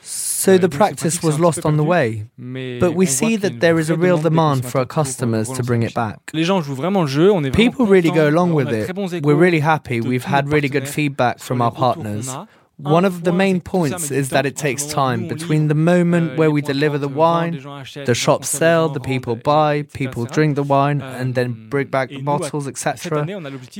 So 0.00 0.52
euh, 0.52 0.58
the 0.58 0.68
practice 0.68 1.20
was 1.20 1.40
lost 1.40 1.66
on 1.66 1.76
the 1.76 1.82
way. 1.82 2.26
But 2.78 2.94
we 2.94 3.06
see 3.06 3.34
that 3.38 3.58
there 3.58 3.80
is 3.80 3.90
a 3.90 3.96
real 3.96 4.18
demand 4.18 4.66
for 4.66 4.78
our 4.78 4.86
customers 4.86 5.48
to 5.48 5.64
bring 5.64 5.82
it 5.82 5.94
back. 5.94 6.30
People 6.30 7.86
really 7.86 8.12
go 8.12 8.28
along 8.28 8.54
with 8.54 8.68
it. 8.72 9.24
We're 9.24 9.34
really 9.34 9.60
happy. 9.60 10.00
We've 10.00 10.22
had 10.22 10.48
really 10.52 10.68
good 10.68 10.88
feedback 10.88 11.40
from 11.40 11.60
our 11.60 11.72
partners. 11.72 12.30
One 12.76 13.04
of 13.04 13.22
the 13.22 13.32
main 13.32 13.60
points 13.60 14.10
is 14.10 14.30
that 14.30 14.46
it 14.46 14.56
takes 14.56 14.84
time 14.84 15.28
between 15.28 15.68
the 15.68 15.76
moment 15.76 16.36
where 16.36 16.50
we 16.50 16.60
deliver 16.60 16.98
the 16.98 17.08
wine, 17.08 17.62
the 18.04 18.14
shops 18.14 18.48
sell, 18.48 18.88
the 18.88 18.98
people 19.00 19.36
buy, 19.36 19.82
people 19.92 20.24
drink 20.24 20.56
the 20.56 20.64
wine, 20.64 21.00
and 21.00 21.36
then 21.36 21.68
bring 21.68 21.86
back 21.86 22.08
the 22.08 22.22
bottles, 22.22 22.66
etc. 22.66 23.26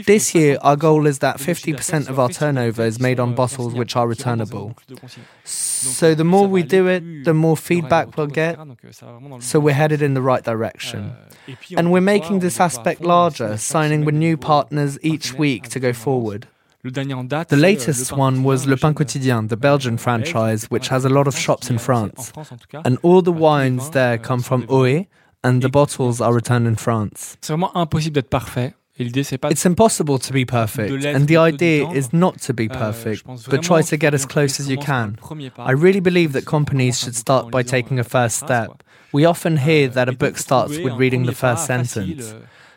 This 0.06 0.34
year, 0.34 0.58
our 0.62 0.76
goal 0.76 1.06
is 1.06 1.18
that 1.18 1.38
50% 1.38 2.08
of 2.08 2.20
our 2.20 2.28
turnover 2.28 2.84
is 2.84 3.00
made 3.00 3.18
on 3.18 3.34
bottles 3.34 3.74
which 3.74 3.96
are 3.96 4.06
returnable. 4.06 4.76
So 5.44 6.14
the 6.14 6.24
more 6.24 6.46
we 6.46 6.62
do 6.62 6.86
it, 6.86 7.24
the 7.24 7.34
more 7.34 7.56
feedback 7.56 8.16
we'll 8.16 8.28
get. 8.28 8.58
So 9.40 9.58
we're 9.58 9.74
headed 9.74 10.02
in 10.02 10.14
the 10.14 10.22
right 10.22 10.44
direction. 10.44 11.16
And 11.76 11.90
we're 11.90 12.00
making 12.00 12.38
this 12.38 12.60
aspect 12.60 13.00
larger, 13.00 13.56
signing 13.56 14.04
with 14.04 14.14
new 14.14 14.36
partners 14.36 14.98
each 15.02 15.34
week 15.34 15.68
to 15.70 15.80
go 15.80 15.92
forward. 15.92 16.46
The 16.84 17.56
latest 17.56 18.12
euh, 18.12 18.16
one 18.16 18.44
was 18.44 18.66
Le 18.66 18.76
Pain 18.76 18.92
Quotidien, 18.92 19.48
the 19.48 19.56
Belgian 19.56 19.96
franchise, 19.96 20.66
which 20.70 20.88
has 20.88 21.06
a 21.06 21.08
lot 21.08 21.26
of 21.26 21.34
shops 21.34 21.70
in 21.70 21.78
France. 21.78 22.30
And 22.84 22.98
all 23.02 23.22
the 23.22 23.32
wines 23.32 23.90
there 23.90 24.18
come 24.18 24.42
from 24.42 24.66
Oe, 24.68 25.06
and 25.42 25.62
the 25.62 25.70
bottles 25.70 26.20
are 26.20 26.34
returned 26.34 26.66
in 26.66 26.76
France. 26.76 27.38
C'est 27.40 27.54
vraiment 27.54 27.72
impossible 27.74 28.12
d'être 28.12 28.28
parfait. 28.28 28.74
It's 28.96 29.64
impossible 29.64 30.18
to 30.20 30.32
be 30.32 30.44
perfect, 30.44 31.04
and 31.04 31.26
the 31.26 31.36
idea 31.36 31.88
is 31.90 32.12
not 32.12 32.40
to 32.42 32.52
be 32.52 32.68
euh, 32.70 32.78
perfect, 32.78 33.24
but 33.50 33.60
try 33.60 33.82
to 33.82 33.96
get 33.96 34.14
as 34.14 34.24
close 34.24 34.60
as 34.60 34.68
you 34.68 34.76
can. 34.76 35.16
I 35.58 35.72
really 35.72 36.00
believe 36.00 36.32
that 36.34 36.44
companies 36.44 37.00
should 37.00 37.16
start 37.16 37.50
by 37.50 37.64
taking 37.64 37.98
a 37.98 38.04
first 38.04 38.36
step. 38.36 38.84
We 39.12 39.24
often 39.24 39.56
hear 39.56 39.88
that 39.88 40.08
a 40.08 40.12
book 40.12 40.38
starts 40.38 40.78
with 40.78 40.92
reading 40.94 41.24
the 41.24 41.34
first 41.34 41.66
sentence. 41.66 42.34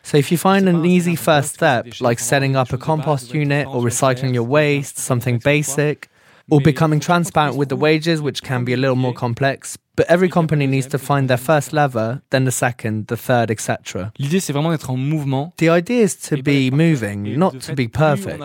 So 0.08 0.16
if 0.16 0.32
you 0.32 0.38
find 0.38 0.70
an 0.70 0.86
easy 0.86 1.16
first 1.16 1.52
step, 1.52 2.00
like 2.00 2.18
setting 2.18 2.56
up 2.56 2.72
a 2.72 2.78
compost 2.78 3.34
unit 3.34 3.66
or 3.66 3.82
recycling 3.82 4.32
your 4.32 4.42
waste, 4.42 4.96
something 4.96 5.36
basic, 5.36 6.08
or 6.48 6.62
becoming 6.62 6.98
transparent 6.98 7.56
with 7.58 7.68
the 7.68 7.76
wages, 7.76 8.22
which 8.22 8.42
can 8.42 8.64
be 8.64 8.72
a 8.72 8.78
little 8.78 8.96
more 8.96 9.12
complex. 9.12 9.76
But 9.96 10.06
every 10.08 10.30
company 10.30 10.66
needs 10.66 10.86
to 10.86 10.98
find 10.98 11.28
their 11.28 11.36
first 11.36 11.74
lever, 11.74 12.22
then 12.30 12.46
the 12.46 12.50
second, 12.50 13.08
the 13.08 13.18
third, 13.18 13.50
etc. 13.50 14.10
L'idée, 14.18 14.40
c'est 14.40 14.54
vraiment 14.54 14.70
d'être 14.70 14.88
en 14.88 14.96
mouvement. 14.96 15.52
The 15.58 15.68
idea 15.68 16.04
is 16.04 16.16
to 16.30 16.42
be 16.42 16.70
moving, 16.70 17.38
not 17.38 17.60
to 17.66 17.74
be 17.74 17.86
perfect. 17.86 18.40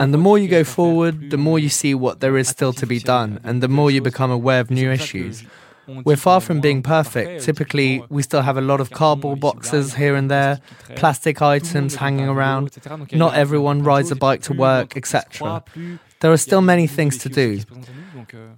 And 0.00 0.12
the 0.12 0.18
more 0.18 0.38
you 0.38 0.48
go 0.48 0.64
forward, 0.64 1.30
the 1.30 1.36
more 1.36 1.60
you 1.60 1.68
see 1.68 1.94
what 1.94 2.18
there 2.18 2.36
is 2.36 2.48
still 2.48 2.72
to 2.72 2.84
be 2.84 2.98
done, 2.98 3.38
and 3.44 3.62
the 3.62 3.68
more 3.68 3.92
you 3.92 4.02
become 4.02 4.32
aware 4.32 4.58
of 4.58 4.72
new 4.72 4.90
issues. 4.90 5.44
We're 5.88 6.16
far 6.16 6.40
from 6.40 6.60
being 6.60 6.82
perfect. 6.82 7.44
Typically, 7.44 8.02
we 8.08 8.22
still 8.22 8.42
have 8.42 8.56
a 8.56 8.60
lot 8.60 8.80
of 8.80 8.90
cardboard 8.90 9.40
boxes 9.40 9.94
here 9.94 10.14
and 10.16 10.30
there, 10.30 10.60
plastic 10.96 11.42
items 11.42 11.96
hanging 11.96 12.28
around. 12.28 12.76
Not 13.12 13.34
everyone 13.34 13.82
rides 13.82 14.10
a 14.10 14.16
bike 14.16 14.42
to 14.42 14.52
work, 14.52 14.96
etc. 14.96 15.62
There 16.20 16.32
are 16.32 16.38
still 16.38 16.62
many 16.62 16.86
things 16.86 17.18
to 17.18 17.28
do. 17.28 17.60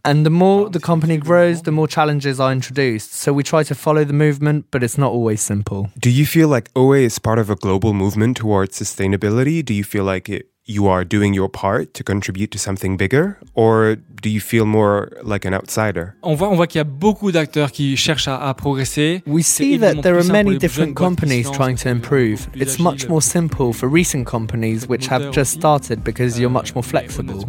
And 0.05 0.25
the 0.25 0.31
more 0.31 0.71
the 0.71 0.81
company 0.81 1.17
grows, 1.17 1.63
the 1.63 1.73
more 1.73 1.89
challenges 1.89 2.39
are 2.41 2.53
introduced. 2.53 3.13
So 3.13 3.33
we 3.33 3.43
try 3.43 3.63
to 3.65 3.75
follow 3.75 4.05
the 4.05 4.13
movement, 4.13 4.67
but 4.71 4.83
it's 4.83 4.97
not 4.97 5.11
always 5.11 5.41
simple. 5.41 5.91
Do 5.99 6.11
you 6.11 6.25
feel 6.25 6.49
like 6.49 6.71
OA 6.77 6.99
is 6.99 7.19
part 7.19 7.39
of 7.39 7.51
a 7.51 7.57
global 7.57 7.93
movement 7.93 8.37
towards 8.37 8.79
sustainability? 8.79 9.65
Do 9.65 9.75
you 9.75 9.85
feel 9.85 10.05
like 10.05 10.29
it 10.29 10.47
you 10.69 10.87
are 10.87 11.03
doing 11.03 11.33
your 11.33 11.49
part 11.49 11.95
to 11.95 12.05
contribute 12.05 12.51
to 12.51 12.59
something 12.59 12.99
bigger 12.99 13.39
or 13.55 13.97
do 14.21 14.29
you 14.29 14.41
feel 14.41 14.67
more 14.67 15.11
like 15.23 15.45
an 15.45 15.55
outsider? 15.55 16.15
On 16.23 16.35
voit, 16.35 16.49
on 16.49 16.57
voit 16.57 16.67
qu'il 16.67 16.79
y 16.79 16.81
a 16.81 16.85
beaucoup 16.85 17.33
d'acteurs 17.33 17.73
qui 17.73 17.97
cherchent 17.97 18.29
à, 18.29 18.37
à 18.37 18.55
progresser. 18.55 19.23
We 19.27 19.43
see 19.43 19.79
that 19.79 20.03
there 20.03 20.19
are 20.19 20.25
many 20.25 20.59
different 20.59 20.95
companies 20.95 21.51
trying 21.51 21.77
to 21.77 21.89
improve. 21.89 22.49
It's 22.55 22.79
much 22.79 23.09
more 23.09 23.23
simple 23.23 23.73
for 23.73 23.89
recent 23.89 24.27
companies 24.27 24.89
which 24.89 25.07
have 25.07 25.31
just 25.31 25.53
started 25.53 26.03
because 26.03 26.39
you're 26.39 26.51
much 26.51 26.75
more 26.75 26.83
flexible. 26.83 27.45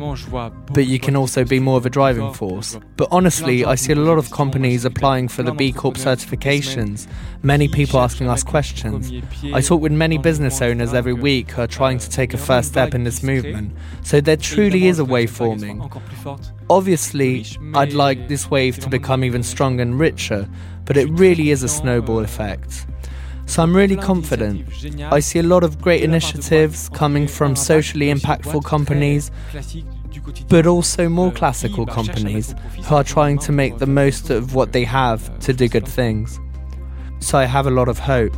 But 0.74 0.86
you 0.88 1.00
can 1.00 1.16
also 1.16 1.44
be 1.44 1.60
more 1.60 1.78
of 1.78 1.86
a 1.86 1.90
driving 1.90 2.34
force. 2.34 2.78
But 2.96 3.08
honestly, 3.12 3.66
I 3.66 3.76
see 3.76 3.94
a 3.94 3.96
lot 3.96 4.18
of 4.18 4.30
companies 4.32 4.86
applying 4.86 5.28
for 5.28 5.44
the 5.44 5.52
B 5.52 5.72
Corp 5.72 5.96
certifications, 5.96 7.08
many 7.42 7.68
people 7.68 8.00
asking 8.00 8.30
us 8.30 8.44
questions. 8.44 9.12
I 9.54 9.62
talk 9.62 9.82
with 9.82 9.92
many 9.92 10.18
business 10.18 10.62
owners 10.62 10.94
every 10.94 11.14
week 11.14 11.52
who 11.52 11.62
are 11.64 11.68
trying 11.68 11.98
to 12.00 12.10
take 12.10 12.34
a 12.34 12.38
first 12.38 12.70
step 12.70 12.94
in 12.94 13.09
this 13.10 13.24
movement. 13.24 13.68
So 14.04 14.22
there 14.22 14.38
truly 14.38 14.88
is 14.88 15.00
a 15.00 15.06
wave 15.06 15.32
forming. 15.32 15.76
Obviously, 16.70 17.46
I'd 17.74 17.94
like 17.94 18.28
this 18.28 18.52
wave 18.52 18.78
to 18.80 18.90
become 18.90 19.24
even 19.24 19.42
stronger 19.44 19.82
and 19.82 20.00
richer, 20.00 20.48
but 20.86 20.96
it 20.98 21.10
really 21.10 21.50
is 21.50 21.64
a 21.64 21.68
snowball 21.68 22.20
effect. 22.20 22.86
So 23.48 23.64
I'm 23.64 23.76
really 23.76 23.96
confident. 23.96 24.58
I 25.18 25.20
see 25.22 25.40
a 25.40 25.50
lot 25.54 25.64
of 25.64 25.82
great 25.82 26.04
initiatives 26.04 26.88
coming 26.90 27.28
from 27.28 27.56
socially 27.56 28.14
impactful 28.14 28.64
companies, 28.64 29.32
but 30.48 30.68
also 30.68 31.10
more 31.10 31.32
classical 31.32 31.88
companies 31.88 32.54
who 32.86 32.96
are 32.96 33.04
trying 33.04 33.40
to 33.40 33.52
make 33.52 33.80
the 33.80 33.88
most 33.88 34.30
of 34.30 34.54
what 34.54 34.72
they 34.72 34.86
have 34.86 35.22
to 35.40 35.54
do 35.54 35.68
good 35.68 35.88
things. 35.88 36.40
So 37.22 37.40
I 37.40 37.46
have 37.46 37.66
a 37.66 37.72
lot 37.72 37.88
of 37.90 37.98
hope. 37.98 38.36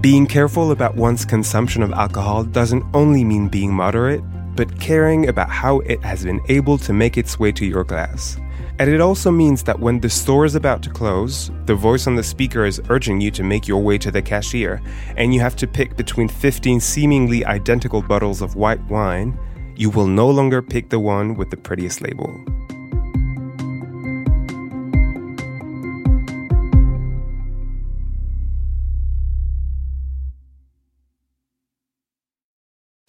Being 0.00 0.26
careful 0.26 0.70
about 0.70 0.96
one's 0.96 1.26
consumption 1.26 1.82
of 1.82 1.92
alcohol 1.92 2.44
doesn't 2.44 2.86
only 2.94 3.22
mean 3.22 3.48
being 3.48 3.70
moderate, 3.70 4.22
but 4.56 4.80
caring 4.80 5.28
about 5.28 5.50
how 5.50 5.80
it 5.80 6.02
has 6.02 6.24
been 6.24 6.40
able 6.48 6.78
to 6.78 6.94
make 6.94 7.18
its 7.18 7.38
way 7.38 7.52
to 7.52 7.66
your 7.66 7.84
glass. 7.84 8.38
And 8.78 8.88
it 8.88 9.02
also 9.02 9.30
means 9.30 9.62
that 9.64 9.78
when 9.78 10.00
the 10.00 10.08
store 10.08 10.46
is 10.46 10.54
about 10.54 10.82
to 10.84 10.90
close, 10.90 11.50
the 11.66 11.74
voice 11.74 12.06
on 12.06 12.14
the 12.14 12.22
speaker 12.22 12.64
is 12.64 12.80
urging 12.88 13.20
you 13.20 13.30
to 13.32 13.42
make 13.42 13.68
your 13.68 13.82
way 13.82 13.98
to 13.98 14.10
the 14.10 14.22
cashier, 14.22 14.80
and 15.18 15.34
you 15.34 15.40
have 15.40 15.56
to 15.56 15.66
pick 15.66 15.98
between 15.98 16.28
15 16.28 16.80
seemingly 16.80 17.44
identical 17.44 18.00
bottles 18.00 18.40
of 18.40 18.56
white 18.56 18.82
wine, 18.88 19.38
you 19.76 19.90
will 19.90 20.06
no 20.06 20.30
longer 20.30 20.62
pick 20.62 20.88
the 20.88 20.98
one 20.98 21.34
with 21.34 21.50
the 21.50 21.58
prettiest 21.58 22.00
label. 22.00 22.42